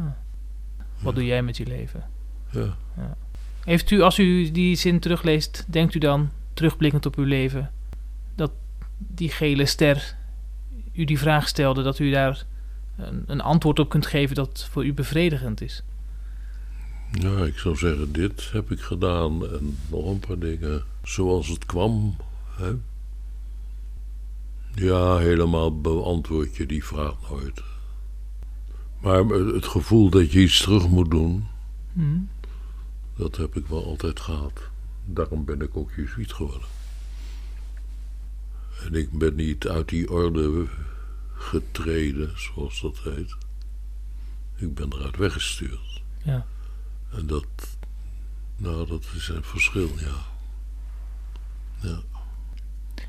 Wat 0.99 1.15
doe 1.15 1.25
jij 1.25 1.41
met 1.43 1.57
je 1.57 1.65
leven? 1.65 2.03
Ja. 2.49 2.77
Heeft 3.63 3.91
u, 3.91 4.01
als 4.01 4.19
u 4.19 4.51
die 4.51 4.75
zin 4.75 4.99
terugleest, 4.99 5.65
denkt 5.67 5.95
u 5.95 5.99
dan, 5.99 6.29
terugblikkend 6.53 7.05
op 7.05 7.15
uw 7.15 7.23
leven, 7.23 7.71
dat 8.35 8.51
die 8.97 9.29
gele 9.29 9.65
ster 9.65 10.15
u 10.93 11.05
die 11.05 11.19
vraag 11.19 11.47
stelde, 11.47 11.83
dat 11.83 11.99
u 11.99 12.11
daar 12.11 12.45
een, 12.97 13.23
een 13.27 13.41
antwoord 13.41 13.79
op 13.79 13.89
kunt 13.89 14.05
geven 14.05 14.35
dat 14.35 14.67
voor 14.71 14.85
u 14.85 14.93
bevredigend 14.93 15.61
is? 15.61 15.83
ja, 17.11 17.45
ik 17.45 17.57
zou 17.57 17.75
zeggen, 17.75 18.11
dit 18.11 18.49
heb 18.51 18.71
ik 18.71 18.79
gedaan 18.79 19.47
en 19.47 19.77
nog 19.87 20.05
een 20.05 20.19
paar 20.19 20.39
dingen 20.39 20.83
zoals 21.03 21.47
het 21.47 21.65
kwam. 21.65 22.15
Hè? 22.55 22.71
Ja, 24.73 25.17
helemaal 25.17 25.81
beantwoord 25.81 26.55
je 26.55 26.65
die 26.65 26.85
vraag 26.85 27.15
nooit. 27.29 27.63
Maar 29.01 29.25
het 29.25 29.65
gevoel 29.65 30.09
dat 30.09 30.31
je 30.31 30.39
iets 30.41 30.61
terug 30.61 30.87
moet 30.87 31.11
doen, 31.11 31.47
Hm? 31.93 32.17
Dat 33.19 33.37
heb 33.37 33.55
ik 33.55 33.67
wel 33.67 33.85
altijd 33.85 34.19
gehad. 34.19 34.61
Daarom 35.05 35.45
ben 35.45 35.61
ik 35.61 35.77
ook 35.77 35.91
jezuïet 35.95 36.33
geworden. 36.33 36.67
En 38.85 38.93
ik 38.93 39.11
ben 39.11 39.35
niet 39.35 39.67
uit 39.67 39.89
die 39.89 40.09
orde 40.11 40.65
getreden, 41.33 42.31
zoals 42.35 42.81
dat 42.81 42.99
heet. 43.03 43.35
Ik 44.55 44.75
ben 44.75 44.93
eruit 44.93 45.17
weggestuurd. 45.17 46.01
Ja. 46.23 46.45
En 47.11 47.27
dat, 47.27 47.45
nou, 48.57 48.87
dat 48.87 49.05
is 49.15 49.27
een 49.27 49.43
verschil, 49.43 49.89
ja. 49.97 50.27
Ja, 51.81 51.99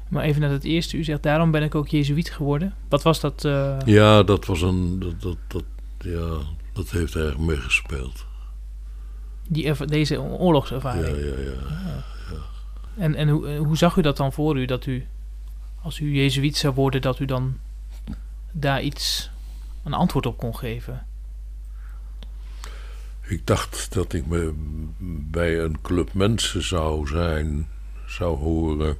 Maar 0.09 0.25
even 0.25 0.41
naar 0.41 0.51
het 0.51 0.65
eerste, 0.65 0.97
u 0.97 1.05
zegt, 1.05 1.23
daarom 1.23 1.51
ben 1.51 1.63
ik 1.63 1.75
ook 1.75 1.89
jezuïet 1.89 2.31
geworden. 2.31 2.75
Wat 2.89 3.03
was 3.03 3.21
dat? 3.21 3.45
eh, 3.45 3.77
ja 3.85 4.23
dat 4.23 4.47
was 4.47 4.63
een, 4.63 4.99
dat, 4.99 5.23
dat, 5.23 5.37
dat, 5.49 5.65
ja, 5.99 6.39
dat 6.73 6.91
heeft 6.91 7.15
erg 7.15 7.39
meegespeeld. 7.39 8.25
Die 9.51 9.87
deze 9.87 10.15
Ja, 10.15 10.21
oorlogservaring? 10.21 11.17
ja, 11.17 11.41
ja. 11.43 11.53
En, 12.97 13.15
en 13.15 13.29
hoe, 13.29 13.57
hoe 13.57 13.77
zag 13.77 13.97
u 13.97 14.03
dat 14.03 14.17
dan 14.17 14.33
voor 14.33 14.59
u, 14.59 14.65
dat 14.65 14.87
u, 14.87 15.07
als 15.83 15.99
u 15.99 16.15
jezuïet 16.15 16.57
zou 16.57 16.75
worden, 16.75 17.03
dat 17.03 17.19
u 17.19 17.25
dan 17.25 17.57
daar 18.53 18.83
iets, 18.83 19.31
een 19.85 19.93
antwoord 19.95 20.27
op 20.27 20.39
kon 20.39 20.57
geven? 20.57 21.07
Ik 23.29 23.47
dacht 23.47 23.95
dat 23.95 24.13
ik 24.13 24.27
me 24.27 24.53
bij 25.31 25.59
een 25.59 25.81
club 25.83 26.13
mensen 26.13 26.63
zou 26.63 27.07
zijn, 27.07 27.69
zou 28.07 28.39
horen, 28.39 28.97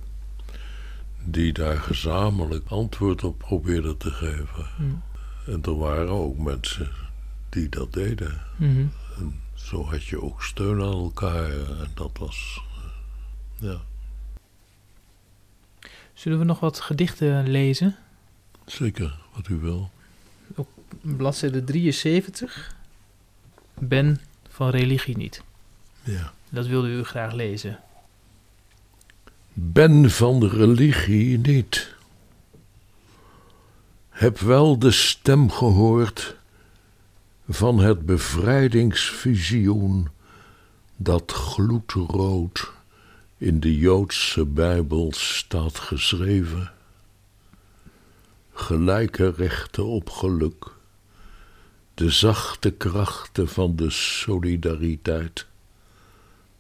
die 1.25 1.53
daar 1.53 1.77
gezamenlijk 1.77 2.69
antwoord 2.69 3.25
op 3.25 3.39
probeerden 3.39 3.97
te 3.97 4.11
geven. 4.11 4.67
Hm. 4.77 5.51
En 5.51 5.63
er 5.63 5.79
waren 5.79 6.09
ook 6.09 6.39
mensen 6.39 6.91
die 7.49 7.69
dat 7.69 7.93
deden. 7.93 8.41
En 8.59 8.93
zo 9.71 9.85
had 9.85 10.05
je 10.05 10.23
ook 10.23 10.43
steun 10.43 10.83
aan 10.83 10.93
elkaar. 10.93 11.51
En 11.51 11.91
dat 11.95 12.11
was, 12.19 12.61
eh, 13.61 13.69
ja, 13.69 13.81
Zullen 16.13 16.39
we 16.39 16.45
nog 16.45 16.61
wat 16.61 16.81
gedichten 16.81 17.49
lezen? 17.49 17.97
zeker 18.67 19.19
wat 19.35 19.49
u 19.49 19.55
wil. 19.55 19.91
Bladzijde 21.01 21.65
73. 21.65 22.77
Ben 23.79 24.21
van 24.49 24.71
religie 24.71 25.17
niet. 25.17 25.43
Ja. 26.03 26.33
Dat 26.49 26.67
wilde 26.67 26.89
u 26.89 27.05
graag 27.05 27.33
lezen. 27.33 27.81
Ben 29.53 30.11
van 30.11 30.41
de 30.41 30.49
religie 30.49 31.39
niet. 31.39 31.95
Heb 34.09 34.39
wel 34.39 34.79
de 34.79 34.91
stem 34.91 35.51
gehoord 35.51 36.37
van 37.53 37.79
het 37.79 38.07
bevrijdingsvisioen 38.07 40.09
dat 40.97 41.33
gloedrood 41.33 42.73
in 43.37 43.61
de 43.61 43.79
Joodse 43.79 44.47
Bijbel 44.47 45.13
staat 45.15 45.79
geschreven. 45.79 46.73
Gelijke 48.53 49.33
rechten 49.37 49.85
op 49.85 50.11
geluk, 50.11 50.67
de 51.95 52.11
zachte 52.11 52.71
krachten 52.71 53.49
van 53.49 53.77
de 53.77 53.91
solidariteit, 53.91 55.47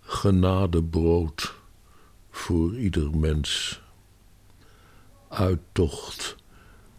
genadebrood 0.00 1.54
voor 2.30 2.76
ieder 2.76 3.16
mens. 3.16 3.80
Uittocht 5.28 6.36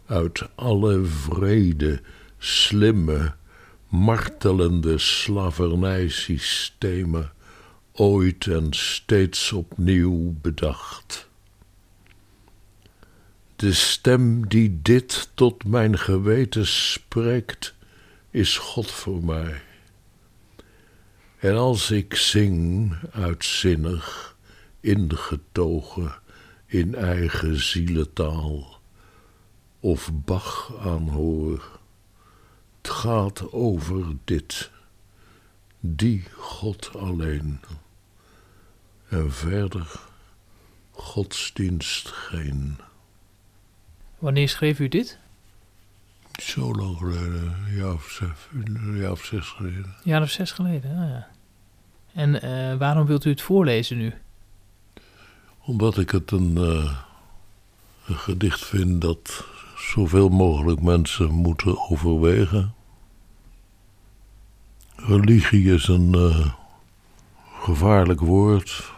uit 0.06 0.50
alle 0.56 1.06
vrede, 1.06 2.02
slimme, 2.38 3.34
martelende 3.92 4.98
slavernijsystemen, 4.98 7.32
ooit 7.92 8.48
en 8.48 8.68
steeds 8.70 9.52
opnieuw 9.52 10.36
bedacht. 10.42 11.30
De 13.56 13.74
stem 13.74 14.48
die 14.48 14.80
dit 14.82 15.30
tot 15.34 15.66
mijn 15.66 15.98
geweten 15.98 16.68
spreekt, 16.68 17.74
is 18.30 18.58
God 18.58 18.92
voor 18.92 19.24
mij. 19.24 19.62
En 21.38 21.56
als 21.56 21.92
ik 21.92 22.16
zing 22.16 22.96
uitzinnig, 23.12 24.36
ingetogen 24.80 26.14
in 26.66 26.96
eigen 26.96 27.60
zieletaal, 27.60 28.80
of 29.80 30.12
Bach 30.14 30.74
aanhoor, 30.80 31.80
het 32.82 32.92
gaat 32.92 33.52
over 33.52 34.06
dit, 34.24 34.72
die 35.80 36.24
God 36.38 36.96
alleen, 36.96 37.60
en 39.08 39.32
verder 39.34 40.00
godsdienst 40.92 42.08
geen. 42.08 42.78
Wanneer 44.20 44.50
schreef 44.50 44.80
u 44.80 44.88
dit? 44.88 45.18
Zo 46.42 46.74
lang 46.74 46.98
geleden, 46.98 47.56
een 47.68 47.76
jaar 47.76 47.94
of 47.94 48.10
zes, 48.10 48.30
een 48.54 48.98
jaar 48.98 49.12
of 49.12 49.26
zes 49.26 49.48
geleden. 49.48 49.84
Een 49.84 50.02
jaar 50.04 50.22
of 50.22 50.30
zes 50.30 50.52
geleden. 50.52 50.92
Ah, 50.92 51.10
ja. 51.10 51.28
En 52.14 52.42
eh, 52.42 52.78
waarom 52.78 53.06
wilt 53.06 53.26
u 53.26 53.30
het 53.30 53.42
voorlezen 53.42 53.98
nu? 53.98 54.14
Omdat 55.60 55.98
ik 55.98 56.10
het 56.10 56.32
een, 56.32 56.58
eh, 56.58 56.98
een 58.06 58.18
gedicht 58.18 58.66
vind 58.66 59.02
dat 59.02 59.46
zoveel 59.92 60.30
mogelijk 60.30 60.82
mensen 60.82 61.32
moeten 61.32 61.90
overwegen. 61.90 62.74
Religie 64.96 65.74
is 65.74 65.88
een 65.88 66.14
eh, 66.14 66.54
gevaarlijk 67.62 68.20
woord. 68.20 68.94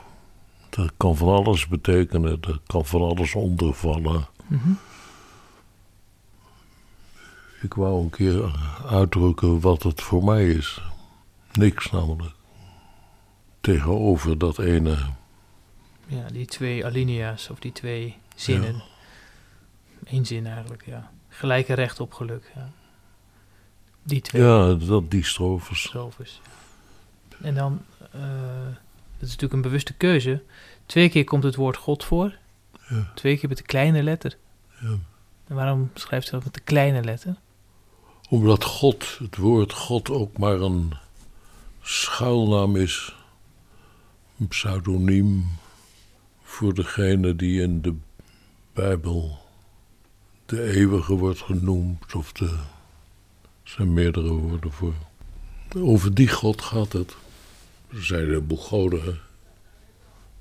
Dat 0.69 0.91
kan 0.97 1.17
van 1.17 1.27
alles 1.27 1.67
betekenen, 1.67 2.41
dat 2.41 2.59
kan 2.65 2.85
van 2.85 3.01
alles 3.01 3.35
ondervallen. 3.35 4.27
Mhm. 4.47 4.71
Ik 7.61 7.73
wou 7.73 8.03
een 8.03 8.09
keer 8.09 8.55
uitdrukken 8.85 9.59
wat 9.59 9.83
het 9.83 10.01
voor 10.01 10.23
mij 10.23 10.49
is. 10.49 10.81
Niks 11.53 11.91
namelijk. 11.91 12.35
Tegenover 13.61 14.37
dat 14.37 14.59
ene 14.59 14.97
Ja, 16.05 16.27
die 16.31 16.45
twee 16.45 16.85
alinea's 16.85 17.49
of 17.49 17.59
die 17.59 17.71
twee 17.71 18.17
zinnen. 18.35 18.92
Eén 20.05 20.25
zin 20.25 20.45
eigenlijk, 20.47 20.85
ja. 20.85 21.11
Gelijke 21.29 21.73
recht 21.73 21.99
op 21.99 22.13
geluk, 22.13 22.51
ja. 22.55 22.69
Die 24.03 24.21
twee 24.21 24.41
Ja, 24.41 24.73
dat, 24.73 25.11
die 25.11 25.25
strofes. 25.25 25.81
strofes. 25.81 26.41
En 27.41 27.53
dan, 27.55 27.81
eh, 28.11 28.21
dat 29.17 29.21
is 29.21 29.29
natuurlijk 29.29 29.53
een 29.53 29.61
bewuste 29.61 29.93
keuze. 29.93 30.43
Twee 30.85 31.09
keer 31.09 31.23
komt 31.23 31.43
het 31.43 31.55
woord 31.55 31.77
God 31.77 32.03
voor. 32.03 32.37
Ja. 32.89 33.11
Twee 33.15 33.37
keer 33.37 33.49
met 33.49 33.57
de 33.57 33.63
kleine 33.63 34.03
letter. 34.03 34.37
Ja. 34.81 34.97
En 35.47 35.55
waarom 35.55 35.91
schrijft 35.93 36.25
ze 36.27 36.31
dat 36.33 36.43
met 36.43 36.53
de 36.53 36.59
kleine 36.59 37.03
letter? 37.03 37.35
Omdat 38.29 38.63
God, 38.63 39.17
het 39.19 39.37
woord 39.37 39.73
God 39.73 40.09
ook 40.09 40.37
maar 40.37 40.59
een 40.61 40.93
schuilnaam 41.81 42.75
is. 42.75 43.15
Een 44.39 44.47
pseudoniem 44.47 45.47
voor 46.43 46.73
degene 46.73 47.35
die 47.35 47.61
in 47.61 47.81
de 47.81 47.95
Bijbel 48.73 49.42
de 50.45 50.71
eeuwige 50.71 51.13
wordt 51.13 51.41
genoemd. 51.41 52.15
Of 52.15 52.31
de, 52.31 52.45
er 52.45 53.69
zijn 53.69 53.93
meerdere 53.93 54.31
woorden 54.31 54.71
voor. 54.71 54.93
Over 55.75 56.13
die 56.13 56.29
God 56.29 56.61
gaat 56.61 56.93
het. 56.93 57.15
Zijn 57.93 58.19
heleboel 58.25 58.57
goden. 58.57 59.03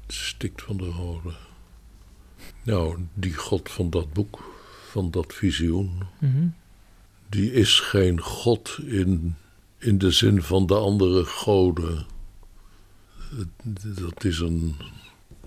Het 0.07 0.15
stikt 0.15 0.63
van 0.63 0.77
de 0.77 0.93
goden. 0.93 1.35
Nou, 2.63 2.99
die 3.15 3.35
God 3.35 3.71
van 3.71 3.91
dat 3.91 4.13
boek, 4.13 4.45
van 4.91 5.11
dat 5.11 5.35
visioen 5.35 6.03
Mhm. 6.19 6.47
die 7.29 7.53
is 7.53 7.81
geen 7.81 8.21
God 8.21 8.79
in, 8.87 9.37
in 9.79 9.99
de 9.99 10.11
zin 10.11 10.43
van 10.43 10.67
de 10.67 10.75
andere 10.75 11.25
goden. 11.25 12.07
Dat 13.83 14.25
is 14.25 14.39
een, 14.39 14.77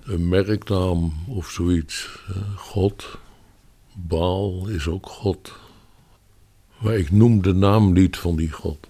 een 0.03 0.29
merknaam 0.29 1.13
of 1.27 1.49
zoiets. 1.49 2.19
God, 2.55 3.17
Baal 3.95 4.67
is 4.67 4.87
ook 4.87 5.05
God. 5.05 5.53
Maar 6.77 6.97
ik 6.97 7.11
noem 7.11 7.41
de 7.41 7.53
naam 7.53 7.93
niet 7.93 8.17
van 8.17 8.35
die 8.35 8.51
God. 8.51 8.87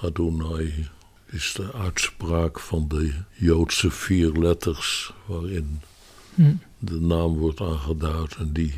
Adonai 0.00 0.88
is 1.26 1.52
de 1.56 1.72
uitspraak 1.72 2.60
van 2.60 2.88
de 2.88 3.12
Joodse 3.32 3.90
vier 3.90 4.32
letters 4.32 5.12
waarin 5.26 5.80
Hm. 6.34 6.54
de 6.78 7.00
naam 7.00 7.36
wordt 7.36 7.60
aangeduid 7.60 8.36
en 8.36 8.52
die 8.52 8.74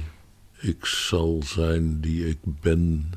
ik 0.60 0.86
zal 0.86 1.42
zijn 1.44 2.00
die 2.00 2.28
ik 2.28 2.38
ben. 2.42 3.10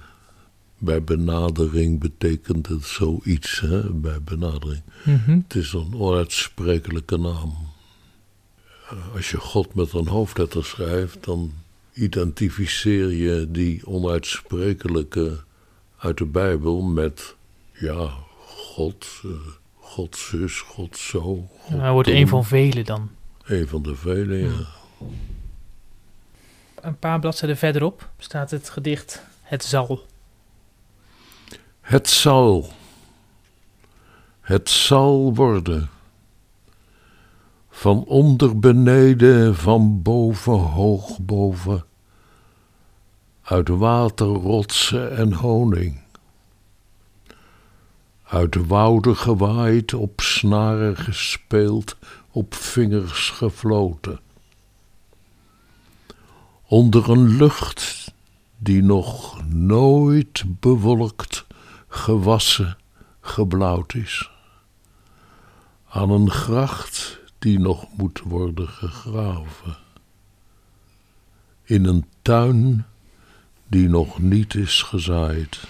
Bij 0.77 1.03
benadering 1.03 1.99
betekent 1.99 2.67
het 2.67 2.83
zoiets, 2.85 3.59
hè? 3.59 3.93
bij 3.93 4.21
benadering. 4.21 4.81
Mhm. 5.05 5.31
Het 5.31 5.55
is 5.55 5.73
een 5.73 5.93
onuitsprekelijke 5.93 7.17
naam. 7.17 7.53
Als 9.15 9.29
je 9.31 9.37
God 9.37 9.73
met 9.73 9.93
een 9.93 10.07
hoofdletter 10.07 10.65
schrijft, 10.65 11.23
dan 11.23 11.53
identificeer 11.93 13.11
je 13.11 13.51
die 13.51 13.85
onuitsprekelijke 13.85 15.39
uit 15.97 16.17
de 16.17 16.25
Bijbel 16.25 16.81
met, 16.81 17.35
ja, 17.73 18.09
God, 18.45 19.21
eh, 19.23 19.31
God 19.75 20.17
zus, 20.17 20.59
God 20.59 20.97
zo. 20.97 21.49
God 21.59 21.79
Hij 21.79 21.91
wordt 21.91 22.09
een 22.09 22.27
van 22.27 22.45
velen 22.45 22.85
dan. 22.85 23.09
Een 23.43 23.67
van 23.67 23.81
de 23.81 23.95
vele, 23.95 24.35
ja. 24.35 24.67
Een 26.81 26.99
paar 26.99 27.19
bladzijden 27.19 27.57
verderop 27.57 28.09
staat 28.17 28.51
het 28.51 28.69
gedicht 28.69 29.23
Het 29.41 29.63
zal. 29.63 30.05
Het 31.81 32.09
zal. 32.09 32.69
Het 34.41 34.69
zal 34.69 35.35
worden. 35.35 35.89
Van 37.79 38.03
onder 38.03 38.59
beneden, 38.59 39.55
van 39.55 40.01
boven 40.01 40.53
hoog 40.53 41.19
boven. 41.19 41.85
Uit 43.41 43.67
water, 43.67 44.27
rotsen 44.27 45.17
en 45.17 45.33
honing. 45.33 46.01
Uit 48.23 48.53
de 48.53 48.65
wouden 48.65 49.15
gewaaid, 49.15 49.93
op 49.93 50.21
snaren 50.21 50.97
gespeeld, 50.97 51.97
op 52.31 52.53
vingers 52.53 53.29
gefloten. 53.29 54.19
Onder 56.65 57.09
een 57.09 57.35
lucht 57.37 58.13
die 58.57 58.83
nog 58.83 59.43
nooit 59.47 60.43
bewolkt, 60.47 61.45
gewassen, 61.87 62.77
geblauwd 63.21 63.93
is. 63.93 64.31
Aan 65.89 66.09
een 66.09 66.31
gracht 66.31 67.18
die 67.39 67.59
nog 67.59 67.87
moet 67.97 68.19
worden 68.23 68.67
gegraven. 68.67 69.77
In 71.63 71.85
een 71.85 72.05
tuin 72.21 72.85
die 73.67 73.89
nog 73.89 74.19
niet 74.19 74.55
is 74.55 74.81
gezaaid. 74.81 75.67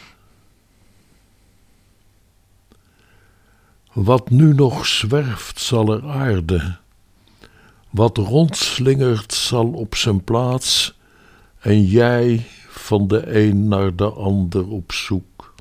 Wat 3.94 4.30
nu 4.30 4.54
nog 4.54 4.86
zwerft 4.86 5.60
zal 5.60 5.94
er 5.94 6.10
aarde, 6.10 6.78
wat 7.90 8.18
rondslingert 8.18 9.34
zal 9.34 9.68
op 9.68 9.96
zijn 9.96 10.24
plaats, 10.24 10.98
en 11.60 11.86
jij 11.86 12.46
van 12.70 13.08
de 13.08 13.40
een 13.40 13.68
naar 13.68 13.96
de 13.96 14.10
ander 14.10 14.68
op 14.68 14.92
zoek 14.92 15.54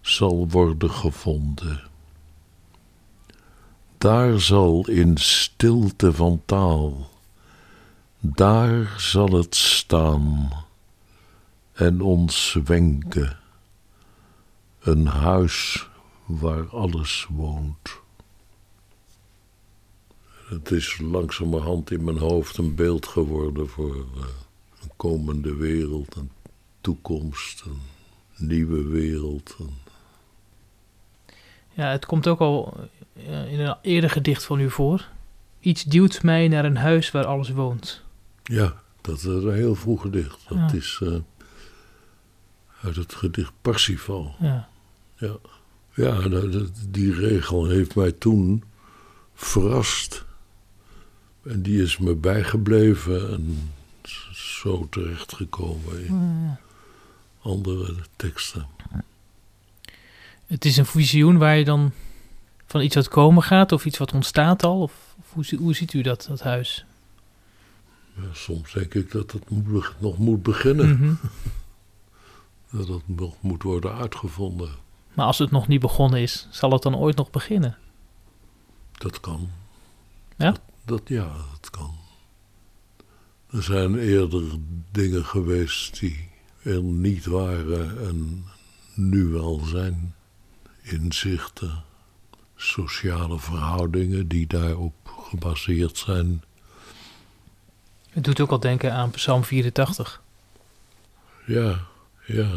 zal 0.00 0.48
worden 0.48 0.90
gevonden. 0.90 1.91
Daar 4.02 4.40
zal 4.40 4.88
in 4.88 5.16
stilte 5.16 6.12
van 6.12 6.42
taal, 6.44 7.10
daar 8.20 8.94
zal 8.98 9.32
het 9.32 9.54
staan 9.54 10.52
en 11.72 12.00
ons 12.00 12.58
wenken, 12.64 13.38
een 14.80 15.06
huis 15.06 15.88
waar 16.24 16.68
alles 16.68 17.26
woont. 17.30 18.00
Het 20.48 20.70
is 20.70 20.98
langzamerhand 20.98 21.90
in 21.90 22.04
mijn 22.04 22.18
hoofd 22.18 22.56
een 22.56 22.74
beeld 22.74 23.06
geworden 23.06 23.68
voor 23.68 23.96
uh, 23.96 24.22
een 24.82 24.90
komende 24.96 25.54
wereld, 25.54 26.16
een 26.16 26.30
toekomst, 26.80 27.62
een 27.64 27.80
nieuwe 28.46 28.82
wereld. 28.82 29.56
Ja, 31.72 31.90
het 31.90 32.06
komt 32.06 32.28
ook 32.28 32.40
al 32.40 32.76
uh, 33.28 33.52
in 33.52 33.60
een 33.60 33.76
eerder 33.82 34.10
gedicht 34.10 34.44
van 34.44 34.60
u 34.60 34.70
voor. 34.70 35.08
Iets 35.60 35.82
duwt 35.84 36.22
mij 36.22 36.48
naar 36.48 36.64
een 36.64 36.76
huis 36.76 37.10
waar 37.10 37.26
alles 37.26 37.50
woont. 37.50 38.02
Ja, 38.42 38.82
dat 39.00 39.16
is 39.16 39.24
een 39.24 39.52
heel 39.52 39.74
vroeg 39.74 40.00
gedicht. 40.00 40.38
Dat 40.48 40.58
ja. 40.58 40.72
is 40.72 41.00
uh, 41.02 41.16
uit 42.82 42.96
het 42.96 43.14
gedicht 43.14 43.52
Parsifal. 43.62 44.34
Ja. 44.40 44.68
Ja, 45.16 45.36
ja 45.94 46.28
die 46.88 47.14
regel 47.14 47.68
heeft 47.68 47.94
mij 47.94 48.12
toen 48.12 48.64
verrast. 49.34 50.24
En 51.44 51.62
die 51.62 51.82
is 51.82 51.98
me 51.98 52.14
bijgebleven 52.14 53.32
en 53.32 53.72
zo 54.32 54.86
terechtgekomen 54.90 56.04
in 56.04 56.56
andere 57.42 57.94
teksten. 58.16 58.66
Het 60.52 60.64
is 60.64 60.76
een 60.76 60.86
visioen 60.86 61.38
waar 61.38 61.56
je 61.56 61.64
dan 61.64 61.92
van 62.66 62.80
iets 62.80 62.94
wat 62.94 63.08
komen 63.08 63.42
gaat 63.42 63.72
of 63.72 63.84
iets 63.86 63.98
wat 63.98 64.12
ontstaat 64.12 64.62
al? 64.62 64.80
Of, 64.80 65.14
of 65.18 65.32
hoe, 65.32 65.58
hoe, 65.58 65.74
ziet 65.74 65.92
u 65.92 66.02
dat, 66.02 66.26
dat 66.28 66.40
huis? 66.40 66.84
Ja, 68.16 68.22
soms 68.32 68.72
denk 68.72 68.94
ik 68.94 69.10
dat 69.10 69.32
het 69.32 69.50
moet, 69.50 69.94
nog 69.98 70.18
moet 70.18 70.42
beginnen. 70.42 70.88
Mm 70.88 70.96
-hmm. 70.96 71.18
dat 72.78 72.88
het 72.88 73.08
nog 73.18 73.34
moet 73.40 73.62
worden 73.62 73.94
uitgevonden. 73.94 74.70
Maar 75.14 75.26
als 75.26 75.38
het 75.38 75.50
nog 75.50 75.68
niet 75.68 75.80
begonnen 75.80 76.20
is, 76.20 76.48
zal 76.50 76.72
het 76.72 76.82
dan 76.82 76.96
ooit 76.96 77.16
nog 77.16 77.30
beginnen? 77.30 77.78
Dat 78.92 79.20
kan. 79.20 79.50
Ja? 80.36 80.50
Dat, 80.50 80.60
dat, 80.84 81.02
ja, 81.04 81.32
dat 81.60 81.70
kan. 81.70 81.94
Er 83.50 83.62
zijn 83.62 83.98
eerder 83.98 84.42
dingen 84.90 85.24
geweest 85.24 86.00
die 86.00 86.28
er 86.62 86.82
niet 86.82 87.26
waren 87.26 88.06
en 88.08 88.44
nu 88.94 89.26
wel 89.26 89.60
zijn. 89.64 90.14
Inzichten, 90.82 91.82
sociale 92.56 93.38
verhoudingen 93.38 94.28
die 94.28 94.46
daarop 94.46 94.94
gebaseerd 95.28 95.98
zijn. 95.98 96.42
Het 98.10 98.24
doet 98.24 98.40
ook 98.40 98.50
al 98.50 98.60
denken 98.60 98.92
aan 98.92 99.10
Psalm 99.10 99.44
84. 99.44 100.22
Ja, 101.46 101.80
ja. 102.26 102.50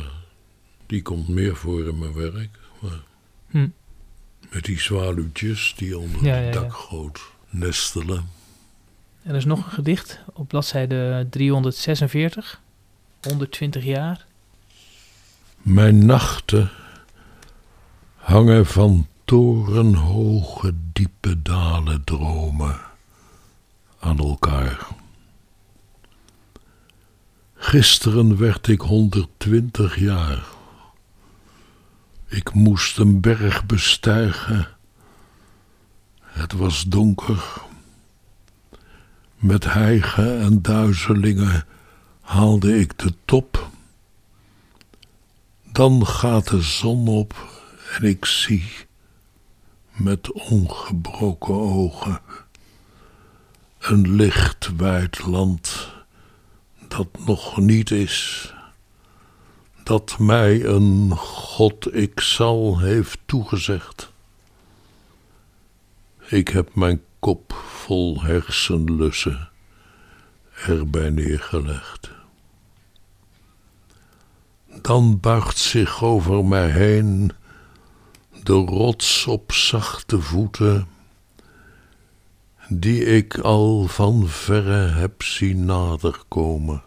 Die 0.85 1.01
komt 1.01 1.27
meer 1.27 1.55
voor 1.55 1.87
in 1.87 1.99
mijn 1.99 2.13
werk. 2.13 2.59
Maar 2.79 3.03
hm. 3.47 3.67
Met 4.49 4.63
die 4.63 4.79
zwaluwtjes 4.79 5.73
die 5.77 5.97
onder 5.97 6.23
Ja, 6.23 6.33
het 6.33 6.53
ja, 6.53 6.61
ja. 6.61 6.67
dakgoot 6.67 7.19
nestelen. 7.49 8.29
Er 9.23 9.35
is 9.35 9.45
nog 9.45 9.65
een 9.65 9.71
gedicht 9.71 10.19
op 10.33 10.47
bladzijde 10.47 11.27
346. 11.29 12.61
120 13.21 13.83
jaar. 13.83 14.25
Mijn 15.61 16.05
nachten 16.05 16.69
hangen 18.25 18.65
van 18.65 19.07
torenhoge 19.25 20.73
diepe 20.93 21.41
dalen 21.41 22.03
dromen 22.03 22.79
aan 23.99 24.17
elkaar. 24.17 24.87
Gisteren 27.55 28.37
werd 28.37 28.67
ik 28.67 28.81
120 28.81 29.99
jaar. 29.99 30.45
Ik 32.27 32.53
moest 32.53 32.97
een 32.97 33.21
berg 33.21 33.65
bestijgen. 33.65 34.67
Het 36.21 36.53
was 36.53 36.83
donker. 36.83 37.43
Met 39.35 39.63
hijgen 39.63 40.39
en 40.39 40.61
duizelingen 40.61 41.65
haalde 42.21 42.79
ik 42.79 42.99
de 42.99 43.13
top. 43.25 43.69
Dan 45.71 46.07
gaat 46.07 46.47
de 46.47 46.61
zon 46.61 47.07
op 47.07 47.54
en 47.91 48.03
ik 48.03 48.25
zie 48.25 48.71
met 49.91 50.31
ongebroken 50.31 51.53
ogen 51.53 52.19
een 53.79 54.15
lichtwijd 54.15 55.25
land 55.25 55.93
dat 56.87 57.07
nog 57.25 57.57
niet 57.57 57.91
is, 57.91 58.53
dat 59.83 60.19
mij 60.19 60.63
een 60.65 61.11
God 61.17 61.95
ik 61.95 62.19
zal 62.19 62.79
heeft 62.79 63.19
toegezegd. 63.25 64.11
Ik 66.27 66.47
heb 66.47 66.75
mijn 66.75 67.01
kop 67.19 67.53
vol 67.53 68.21
hersenlussen 68.21 69.49
erbij 70.65 71.09
neergelegd. 71.09 72.11
Dan 74.81 75.19
buigt 75.19 75.57
zich 75.57 76.03
over 76.03 76.45
mij 76.45 76.69
heen 76.69 77.31
de 78.45 78.53
rots 78.53 79.27
op 79.27 79.51
zachte 79.51 80.21
voeten, 80.21 80.87
die 82.67 83.05
ik 83.05 83.37
al 83.37 83.87
van 83.87 84.27
verre 84.27 84.87
heb 84.87 85.23
zien 85.23 85.65
naderkomen. 85.65 86.83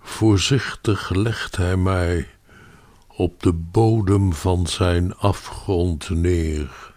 Voorzichtig 0.00 1.10
legt 1.10 1.56
hij 1.56 1.76
mij 1.76 2.28
op 3.06 3.42
de 3.42 3.52
bodem 3.52 4.32
van 4.32 4.66
zijn 4.66 5.16
afgrond 5.16 6.10
neer, 6.10 6.92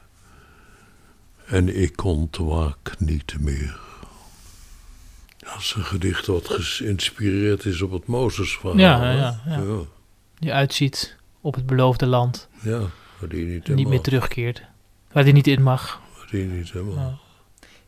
en 1.46 1.82
ik 1.82 2.04
ontwaak 2.04 2.96
niet 3.00 3.36
meer. 3.40 3.80
Dat 5.38 5.60
is 5.60 5.74
een 5.76 5.86
gedicht 5.86 6.26
wat 6.26 6.50
geïnspireerd 6.50 7.66
is 7.66 7.82
op 7.82 7.92
het 7.92 8.06
Mozesverhaal. 8.08 8.78
Ja, 8.78 9.12
ja, 9.12 9.42
ja. 9.46 9.58
ja. 9.58 9.80
Die 10.40 10.54
uitziet 10.54 11.18
op 11.42 11.56
het 11.56 11.66
beloofde 11.66 12.06
land. 12.06 12.48
Ja, 12.62 12.80
waar 13.20 13.30
die 13.30 13.62
niet, 13.74 13.88
meer 13.88 14.02
terugkeert. 14.02 14.62
Waar 15.12 15.24
die 15.24 15.34
niet 15.34 15.48
in 15.48 15.64
mag. 15.64 16.02
waar 16.18 16.28
die 16.32 16.46
niet 16.46 16.72
helemaal. 16.72 17.20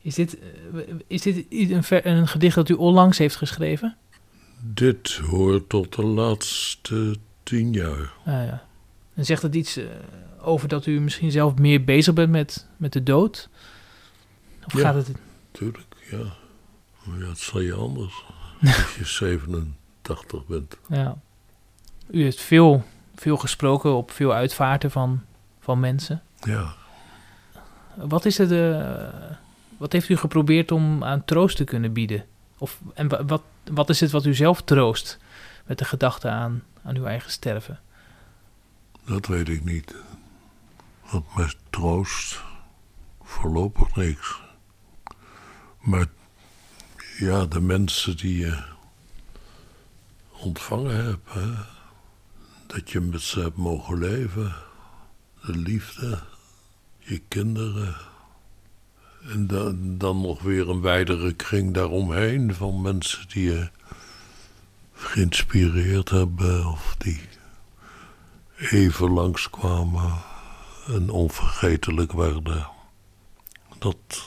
Is 0.01 0.15
dit, 0.15 0.39
eh, 0.39 0.79
is 1.07 1.21
dit 1.21 1.45
een, 1.49 1.83
ver- 1.83 2.05
een 2.05 2.27
gedicht 2.27 2.55
dat 2.55 2.69
u 2.69 2.73
onlangs 2.73 3.17
heeft 3.17 3.35
geschreven? 3.35 3.95
Dit 4.59 5.11
hoort 5.15 5.69
tot 5.69 5.95
de 5.95 6.03
laatste 6.05 7.15
tien 7.43 7.73
jaar. 7.73 8.13
Ah, 8.25 8.45
ja. 8.45 8.65
En 9.13 9.25
zegt 9.25 9.41
het 9.41 9.55
iets 9.55 9.77
eh, 9.77 9.85
over 10.41 10.67
dat 10.67 10.85
u 10.85 10.99
misschien 10.99 11.31
zelf 11.31 11.55
meer 11.57 11.83
bezig 11.83 12.13
bent 12.13 12.29
met, 12.31 12.67
met 12.77 12.93
de 12.93 13.03
dood? 13.03 13.49
Of 14.65 14.73
Ja. 14.73 14.79
gaat 14.79 14.95
het... 14.95 15.11
Tuurlijk, 15.51 15.95
ja. 16.11 16.33
Maar 17.03 17.19
ja, 17.19 17.27
het 17.27 17.39
zal 17.39 17.59
je 17.59 17.73
anders. 17.73 18.23
Als 18.61 18.95
je 18.95 19.05
87 19.05 20.45
bent. 20.45 20.77
Ja. 20.89 21.17
U 22.11 22.23
heeft 22.23 22.41
veel, 22.41 22.83
veel 23.21 23.37
gesproken 23.37 23.93
op 23.95 24.11
veel 24.11 24.33
uitvaarten 24.33 24.91
van, 24.91 25.21
van 25.59 25.79
mensen. 25.79 26.21
Ja, 26.43 26.73
Wat 27.95 28.25
is 28.25 28.37
het... 28.37 28.49
wat 29.77 29.91
heeft 29.91 30.09
u 30.09 30.17
geprobeerd 30.17 30.71
om 30.71 31.03
aan 31.03 31.25
troost 31.25 31.57
te 31.57 31.63
kunnen 31.63 31.93
bieden? 31.93 32.25
Of, 32.57 32.79
en 32.93 33.07
wa- 33.07 33.25
wat, 33.25 33.41
wat 33.71 33.89
is 33.89 33.99
het 33.99 34.11
wat 34.11 34.25
u 34.25 34.33
zelf 34.35 34.61
troost 34.61 35.17
met 35.65 35.77
de 35.77 35.85
gedachte 35.85 36.29
aan, 36.29 36.63
aan 36.83 36.95
uw 36.95 37.05
eigen 37.05 37.31
sterven? 37.31 37.79
dat 39.05 39.25
weet 39.25 39.49
ik 39.49 39.63
niet. 39.63 39.95
Wat 41.11 41.23
mij 41.35 41.53
troost, 41.69 42.41
voorlopig 43.23 43.95
niks. 43.95 44.39
Maar 45.79 46.05
ja, 47.17 47.45
de 47.45 47.61
mensen 47.61 48.17
die 48.17 48.37
je 48.37 48.63
ontvangen 50.31 51.05
hebt, 51.05 51.33
hè? 51.33 51.49
Dat 52.73 52.91
je 52.91 52.99
met 52.99 53.21
ze 53.21 53.39
hebt 53.39 53.57
mogen 53.57 53.97
leven, 53.97 54.55
de 55.45 55.57
liefde, 55.57 56.19
je 56.97 57.21
kinderen. 57.27 57.95
En 59.29 59.47
dan, 59.47 59.97
dan 59.97 60.21
nog 60.21 60.41
weer 60.41 60.69
een 60.69 60.81
wijdere 60.81 61.33
kring 61.33 61.73
daaromheen 61.73 62.53
van 62.53 62.81
mensen 62.81 63.27
die 63.27 63.43
je 63.43 63.69
geïnspireerd 64.93 66.09
hebben 66.09 66.65
of 66.65 66.95
die 66.97 67.21
even 68.55 69.11
langskwamen 69.11 70.13
en 70.87 71.09
onvergetelijk 71.09 72.11
werden. 72.11 72.67
Dat, 73.79 74.25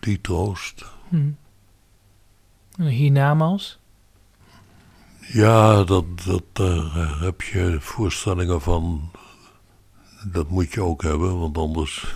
die 0.00 0.20
troost. 0.20 0.84
Hm. 1.08 1.30
En? 2.76 3.79
Ja, 5.32 5.84
dat, 5.84 6.04
dat, 6.24 6.42
daar 6.52 7.18
heb 7.20 7.42
je 7.42 7.76
voorstellingen 7.80 8.60
van. 8.60 9.10
Dat 10.24 10.48
moet 10.48 10.72
je 10.72 10.82
ook 10.82 11.02
hebben, 11.02 11.38
want 11.38 11.58
anders. 11.58 12.14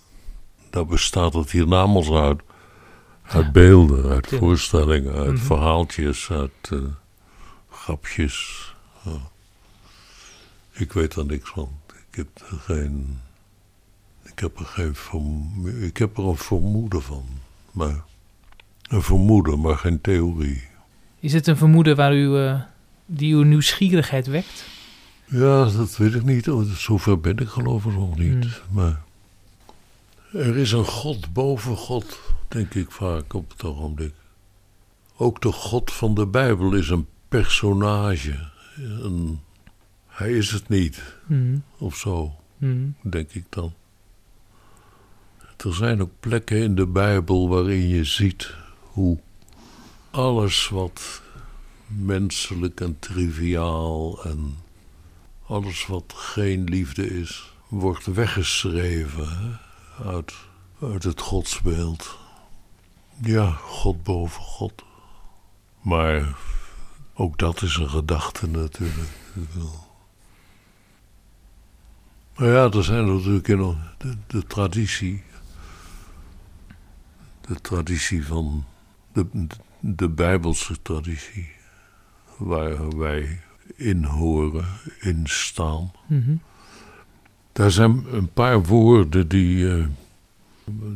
daar 0.70 0.86
bestaat 0.86 1.34
het 1.34 1.50
hiernamaals 1.50 2.10
uit. 2.10 2.40
Uit 3.22 3.52
beelden, 3.52 4.10
uit 4.10 4.30
Ja. 4.30 4.38
voorstellingen, 4.38 5.14
uit 5.14 5.32
Mhm. 5.34 5.44
verhaaltjes, 5.44 6.30
uit 6.30 6.50
eh, 6.70 6.78
grapjes. 7.70 8.74
Ja. 9.02 9.18
Ik 10.72 10.92
weet 10.92 11.14
er 11.14 11.26
niks 11.26 11.50
van. 11.50 11.68
Ik 12.10 12.16
heb 12.16 12.28
er 12.50 12.58
geen. 12.58 13.20
Ik 14.22 14.38
heb 14.38 14.58
er 14.58 14.64
geen 14.66 14.94
verm- 14.94 15.66
Ik 15.66 15.96
heb 15.96 16.16
er 16.18 16.24
een 16.24 16.36
vermoeden 16.36 17.02
van. 17.02 17.24
Maar. 17.70 18.02
Een 18.82 19.02
vermoeden, 19.02 19.60
maar 19.60 19.76
geen 19.78 20.00
theorie. 20.00 20.62
Is 21.22 21.32
het 21.32 21.46
een 21.46 21.56
vermoeden 21.56 21.96
waar 21.96 22.14
u, 22.16 22.36
eh, 22.38 22.60
die 23.06 23.34
uw 23.34 23.42
nieuwsgierigheid 23.42 24.26
wekt? 24.26 24.64
Ja, 25.26 25.64
dat 25.64 25.96
weet 25.96 26.14
ik 26.14 26.22
niet. 26.24 26.50
Oh, 26.50 26.70
Zover 26.70 27.20
ben 27.20 27.36
ik 27.36 27.48
geloof 27.48 27.84
ik 27.84 27.92
nog 27.92 28.18
niet. 28.18 28.32
Hmm. 28.44 28.50
Maar 28.70 29.02
er 30.32 30.56
is 30.56 30.72
een 30.72 30.84
God 30.84 31.32
boven 31.32 31.76
God, 31.76 32.20
denk 32.48 32.74
ik 32.74 32.90
vaak 32.90 33.32
op 33.34 33.50
het 33.50 33.64
ogenblik. 33.64 34.12
Ook 35.16 35.40
de 35.42 35.52
God 35.52 35.92
van 35.92 36.14
de 36.14 36.26
Bijbel 36.26 36.74
is 36.74 36.88
een 36.88 37.06
personage. 37.28 38.38
Een, 38.76 39.40
hij 40.06 40.32
is 40.32 40.50
het 40.50 40.68
niet, 40.68 41.02
Hm. 41.26 41.56
of 41.78 41.96
zo, 41.96 42.34
Hm. 42.58 42.76
denk 43.02 43.30
ik 43.32 43.44
dan. 43.48 43.72
Er 45.56 45.74
zijn 45.74 46.02
ook 46.02 46.10
plekken 46.20 46.58
in 46.62 46.74
de 46.74 46.86
Bijbel 46.86 47.48
waarin 47.48 47.88
je 47.88 48.04
ziet 48.04 48.54
hoe 48.80 49.18
alles 50.12 50.68
wat 50.68 51.22
menselijk 51.86 52.80
en 52.80 52.98
triviaal 52.98 54.24
en 54.24 54.56
alles 55.46 55.86
wat 55.86 56.12
geen 56.16 56.64
liefde 56.64 57.20
is, 57.20 57.54
wordt 57.68 58.06
weggeschreven 58.06 59.60
uit, 60.04 60.34
uit 60.80 61.02
het 61.02 61.20
godsbeeld. 61.20 62.18
Ja, 63.22 63.50
God 63.50 64.02
boven 64.02 64.42
God. 64.42 64.84
Maar 65.80 66.36
ook 67.14 67.38
dat 67.38 67.62
is 67.62 67.76
een 67.76 67.90
gedachte 67.90 68.46
natuurlijk. 68.46 69.10
Maar 72.36 72.48
ja, 72.48 72.70
er 72.70 72.84
zijn 72.84 73.06
natuurlijk 73.06 73.48
in 73.48 73.76
de 74.26 74.46
traditie. 74.46 75.22
De 77.40 77.60
traditie 77.60 78.26
van. 78.26 78.64
De, 79.12 79.26
de 79.84 80.08
Bijbelse 80.08 80.82
traditie. 80.82 81.50
Waar 82.36 82.96
wij 82.96 83.40
in 83.74 84.04
horen, 84.04 84.66
in 85.00 85.22
staan. 85.24 85.92
Mhm. 86.06 86.34
Daar 87.52 87.70
zijn 87.70 88.04
een 88.10 88.32
paar 88.32 88.62
woorden 88.62 89.28
die, 89.28 89.70
eh, 89.70 89.86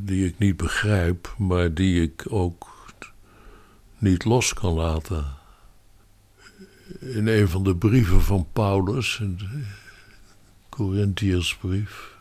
die 0.05 0.27
ik 0.27 0.39
niet 0.39 0.57
begrijp, 0.57 1.35
maar 1.39 1.75
die 1.75 2.03
ik 2.03 2.25
ook 2.29 2.75
niet 3.99 4.25
los 4.25 4.55
kan 4.55 4.73
laten. 4.73 5.25
In 7.01 7.27
een 7.27 7.49
van 7.49 7.65
de 7.65 7.77
brieven 7.77 8.23
van 8.23 8.47
Paulus, 8.53 9.19
in 9.21 9.37
de 9.37 9.65
Corinthiërsbrief, 10.69 12.15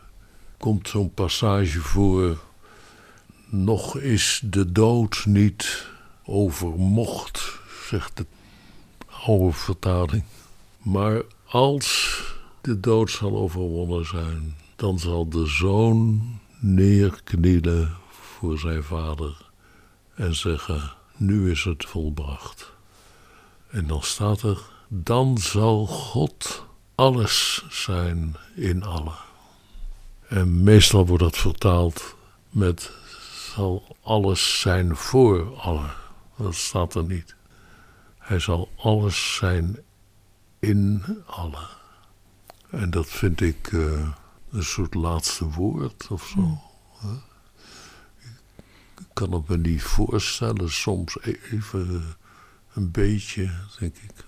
komt 0.58 0.88
zo'n 0.88 1.14
passage 1.14 1.80
voor. 1.80 2.38
Nog 3.48 3.98
is 3.98 4.42
de 4.44 4.72
dood 4.72 5.22
niet 5.26 5.94
overmocht, 6.26 7.58
zegt 7.88 8.16
de 8.16 8.26
oude 9.24 9.52
vertaling. 9.52 10.24
Maar 10.82 11.22
als 11.46 12.20
de 12.60 12.80
dood 12.80 13.10
zal 13.10 13.36
overwonnen 13.36 14.06
zijn, 14.06 14.56
dan 14.76 14.98
zal 14.98 15.28
de 15.28 15.46
zoon 15.46 16.22
neerknielen 16.58 17.96
voor 18.10 18.58
zijn 18.58 18.82
vader 18.82 19.50
en 20.14 20.34
zeggen: 20.34 20.92
Nu 21.16 21.50
is 21.50 21.64
het 21.64 21.84
volbracht. 21.84 22.72
En 23.70 23.86
dan 23.86 24.02
staat 24.02 24.42
er: 24.42 24.58
Dan 24.88 25.38
zal 25.38 25.86
God 25.86 26.64
alles 26.94 27.64
zijn 27.70 28.36
in 28.54 28.82
allen. 28.82 29.18
En 30.28 30.62
meestal 30.62 31.06
wordt 31.06 31.22
dat 31.22 31.36
vertaald 31.36 32.14
met: 32.50 32.90
Zal 33.54 33.96
alles 34.02 34.60
zijn 34.60 34.96
voor 34.96 35.56
allen. 35.58 36.04
Dat 36.36 36.54
staat 36.54 36.94
er 36.94 37.04
niet. 37.04 37.34
Hij 38.18 38.38
zal 38.38 38.70
alles 38.76 39.34
zijn 39.34 39.76
in 40.58 41.04
allen. 41.26 41.68
En 42.70 42.90
dat 42.90 43.06
vind 43.08 43.40
ik 43.40 43.72
eh, 43.72 44.08
een 44.50 44.64
soort 44.64 44.94
laatste 44.94 45.44
woord 45.50 46.06
of 46.10 46.26
zo. 46.26 46.60
hè. 46.98 47.12
Ik 49.00 49.06
kan 49.12 49.32
het 49.32 49.48
me 49.48 49.58
niet 49.58 49.82
voorstellen, 49.82 50.70
soms 50.72 51.16
e- 51.22 51.36
even 51.50 52.02
een 52.74 52.90
beetje, 52.90 53.50
denk 53.78 53.96
ik. 53.96 54.24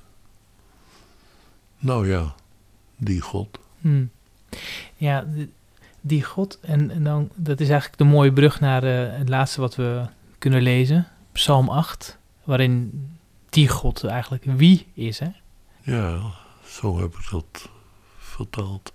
Nou 1.79 2.09
ja, 2.09 2.35
die 2.97 3.21
God. 3.21 3.59
Hm. 3.81 4.05
Ja, 4.97 5.27
die 6.01 6.25
God, 6.25 6.59
en, 6.61 6.91
en 6.91 7.05
dan, 7.05 7.31
dat 7.35 7.61
is 7.61 7.69
eigenlijk 7.69 7.99
de 7.99 8.05
mooie 8.05 8.33
brug 8.33 8.61
naar 8.61 8.83
eh, 8.83 9.19
het 9.19 9.29
laatste 9.29 9.61
wat 9.61 9.75
we 9.75 10.07
kunnen 10.39 10.63
lezen, 10.63 11.07
Psalm 11.39 11.69
8, 11.69 12.19
waarin 12.45 13.09
die 13.49 13.69
God 13.69 14.05
eigenlijk 14.05 14.45
wie 14.45 14.87
is, 14.95 15.19
hè? 15.19 15.29
Ja, 15.83 16.21
zo 16.67 17.01
heb 17.01 17.15
ik 17.15 17.29
dat 17.31 17.69
vertaald. 18.19 18.93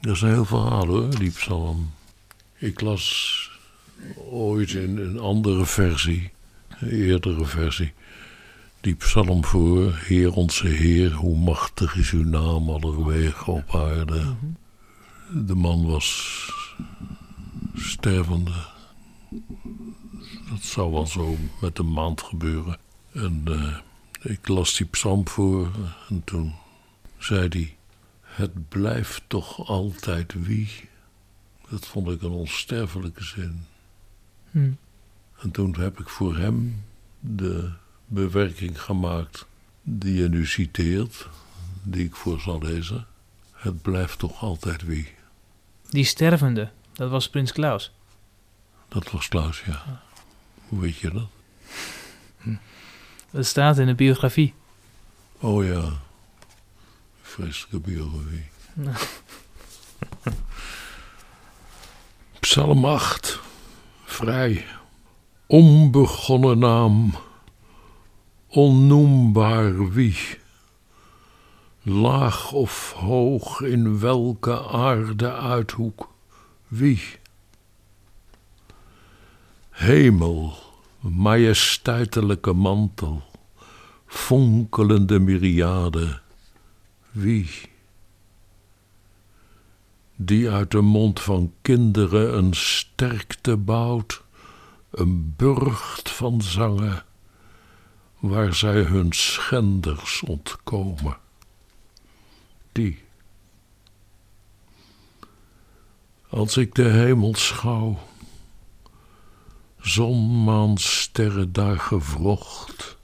Er 0.00 0.16
zijn 0.16 0.32
heel 0.32 0.44
veel 0.44 0.60
verhalen 0.60 1.02
hoor, 1.02 1.18
die 1.18 1.30
psalm. 1.30 1.90
Ik 2.54 2.80
las 2.80 3.50
ooit 4.30 4.70
in 4.70 4.98
een 4.98 5.18
andere 5.18 5.66
versie, 5.66 6.30
een 6.78 6.90
eerdere 6.90 7.44
versie, 7.44 7.92
die 8.80 8.94
psalm 8.94 9.44
voor. 9.44 9.94
Heer 9.94 10.32
onze 10.32 10.68
Heer, 10.68 11.12
hoe 11.12 11.38
machtig 11.38 11.96
is 11.96 12.10
uw 12.10 12.24
naam 12.24 12.70
allerwege 12.70 13.50
op 13.50 13.74
aarde. 13.74 14.34
De 15.32 15.54
man 15.54 15.86
was 15.86 16.50
stervende. 17.74 18.74
Dat 20.48 20.62
zou 20.62 20.92
wel 20.92 21.06
zo 21.06 21.36
met 21.60 21.78
een 21.78 21.92
maand 21.92 22.22
gebeuren. 22.22 22.78
En 23.12 23.42
eh, 23.44 23.76
ik 24.32 24.48
las 24.48 24.76
die 24.76 24.86
psalm 24.86 25.28
voor 25.28 25.70
en 26.08 26.24
toen 26.24 26.54
zei 27.18 27.48
hij: 27.48 27.76
Het 28.20 28.68
blijft 28.68 29.22
toch 29.26 29.68
altijd 29.68 30.34
wie? 30.44 30.70
Dat 31.68 31.86
vond 31.86 32.08
ik 32.08 32.22
een 32.22 32.30
onsterfelijke 32.30 33.24
zin. 33.24 33.66
Hm. 34.50 34.70
En 35.38 35.50
toen 35.50 35.76
heb 35.78 36.00
ik 36.00 36.08
voor 36.08 36.36
hem 36.36 36.84
de 37.20 37.72
bewerking 38.06 38.82
gemaakt 38.82 39.46
die 39.82 40.14
je 40.14 40.28
nu 40.28 40.46
citeert, 40.46 41.28
die 41.82 42.04
ik 42.04 42.16
voor 42.16 42.40
zal 42.40 42.62
lezen. 42.62 43.06
Het 43.52 43.82
blijft 43.82 44.18
toch 44.18 44.42
altijd 44.42 44.82
wie? 44.82 45.14
Die 45.90 46.04
stervende, 46.04 46.70
dat 46.92 47.10
was 47.10 47.30
Prins 47.30 47.52
Klaus. 47.52 47.92
Dat 48.88 49.10
was 49.10 49.28
Klaus, 49.28 49.62
ja. 49.66 50.02
Hoe 50.68 50.80
weet 50.80 50.96
je 50.96 51.10
dat? 51.10 51.28
Dat 53.30 53.46
staat 53.46 53.78
in 53.78 53.86
de 53.86 53.94
biografie. 53.94 54.54
Oh 55.40 55.64
ja, 55.64 55.92
vreselijke 57.22 57.80
biografie. 57.80 58.44
Nou. 58.74 58.96
Psalm 62.40 62.84
8, 62.84 63.40
vrij. 64.04 64.66
Onbegonnen 65.46 66.58
naam, 66.58 67.14
onnoembaar 68.46 69.92
wie. 69.92 70.18
Laag 71.82 72.52
of 72.52 72.92
hoog 72.92 73.60
in 73.60 73.98
welke 73.98 74.68
aarde 74.68 75.32
uithoek, 75.32 76.10
wie. 76.68 77.02
Hemel, 79.76 80.54
majesteitelijke 81.00 82.52
mantel, 82.52 83.22
fonkelende 84.06 85.18
myriade, 85.18 86.20
wie? 87.10 87.50
Die 90.16 90.50
uit 90.50 90.70
de 90.70 90.80
mond 90.80 91.20
van 91.20 91.52
kinderen 91.62 92.36
een 92.36 92.54
sterkte 92.54 93.56
bouwt, 93.56 94.22
een 94.90 95.34
burcht 95.36 96.10
van 96.10 96.42
zangen, 96.42 97.04
waar 98.18 98.54
zij 98.54 98.82
hun 98.82 99.12
schenders 99.12 100.22
ontkomen. 100.22 101.16
Die. 102.72 103.04
Als 106.28 106.56
ik 106.56 106.74
de 106.74 106.88
hemel 106.88 107.34
schouw, 107.34 107.98
zon, 109.86 110.44
maan, 110.44 110.78
sterren 110.78 111.52
daar 111.52 111.78
gevrocht, 111.78 112.96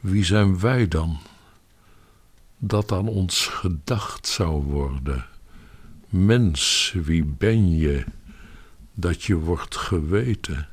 wie 0.00 0.24
zijn 0.24 0.60
wij 0.60 0.88
dan, 0.88 1.18
dat 2.58 2.92
aan 2.92 3.08
ons 3.08 3.46
gedacht 3.46 4.26
zou 4.26 4.62
worden? 4.62 5.26
Mens, 6.08 6.94
wie 7.04 7.24
ben 7.24 7.76
je, 7.76 8.04
dat 8.94 9.22
je 9.22 9.36
wordt 9.36 9.76
geweten? 9.76 10.68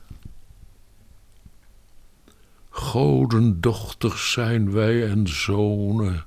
Godendochters 2.69 4.31
zijn 4.31 4.71
wij 4.71 5.09
en 5.09 5.27
zonen, 5.27 6.25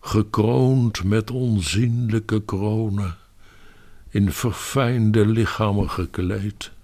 gekroond 0.00 1.04
met 1.04 1.30
onzienlijke 1.30 2.44
kronen, 2.44 3.16
in 4.08 4.32
verfijnde 4.32 5.26
lichamen 5.26 5.90
gekleed, 5.90 6.74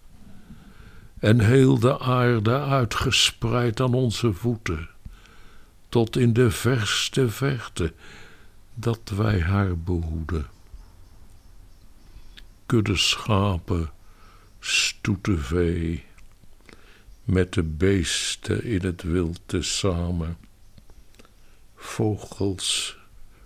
en 1.23 1.41
heel 1.41 1.79
de 1.79 1.99
aarde 1.99 2.61
uitgespreid 2.61 3.81
aan 3.81 3.95
onze 3.95 4.33
voeten, 4.33 4.89
tot 5.89 6.17
in 6.17 6.33
de 6.33 6.51
verste 6.51 7.31
verte, 7.31 7.93
dat 8.75 9.13
wij 9.17 9.41
haar 9.41 9.79
behoeden. 9.79 10.47
Kudde 12.67 12.97
schapen, 12.97 13.91
stoete 14.61 15.39
vee, 15.39 16.05
met 17.25 17.53
de 17.53 17.63
beesten 17.63 18.65
in 18.65 18.85
het 18.85 19.03
wild 19.03 19.41
te 19.47 19.63
samen. 19.63 20.37
Vogels 21.77 22.97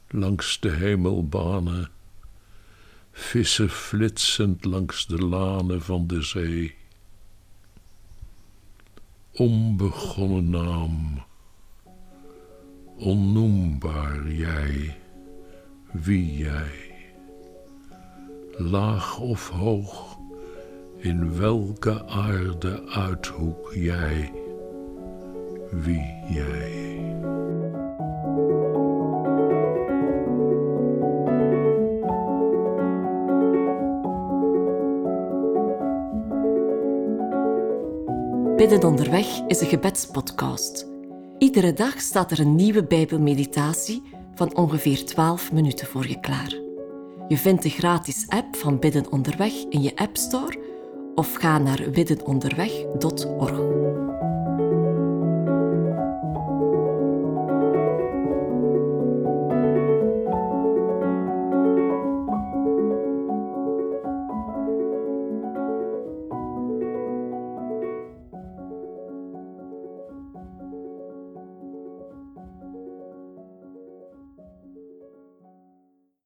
langs 0.09 0.61
de 0.61 0.71
hemelbanen, 0.71 1.91
vissen 3.13 3.71
flitsend 3.71 4.65
langs 4.65 5.07
de 5.07 5.19
lanen 5.19 5.83
van 5.83 6.07
de 6.07 6.23
zee. 6.23 6.85
Onbegonnen 9.37 10.51
naam, 10.51 11.23
onnoembaar 12.99 14.29
jij, 14.29 14.97
wie 15.93 16.37
jij, 16.37 16.95
laag 18.51 19.19
of 19.19 19.49
hoog 19.49 20.19
in 20.97 21.39
welke 21.39 22.07
aarde 22.07 22.89
uithoek 22.89 23.73
jij, 23.75 24.33
wie 25.71 26.15
jij. 26.29 27.17
Bidden 38.57 38.85
onderweg 38.85 39.41
is 39.47 39.61
een 39.61 39.67
gebedspodcast. 39.67 40.87
Iedere 41.39 41.73
dag 41.73 42.01
staat 42.01 42.31
er 42.31 42.41
een 42.41 42.55
nieuwe 42.55 42.85
Bijbelmeditatie 42.85 44.03
van 44.35 44.57
ongeveer 44.57 45.05
12 45.05 45.53
minuten 45.53 45.87
voor 45.87 46.09
je 46.09 46.21
klaar. 46.21 46.55
Je 47.29 47.37
vindt 47.37 47.63
de 47.63 47.69
gratis 47.69 48.25
app 48.29 48.57
van 48.57 48.79
Bidden 48.79 49.13
onderweg 49.13 49.53
in 49.69 49.83
je 49.83 49.97
App 49.97 50.17
Store 50.17 50.59
of 51.15 51.35
ga 51.35 51.59
naar 51.59 51.91
biddenonderweg.org. 51.91 53.96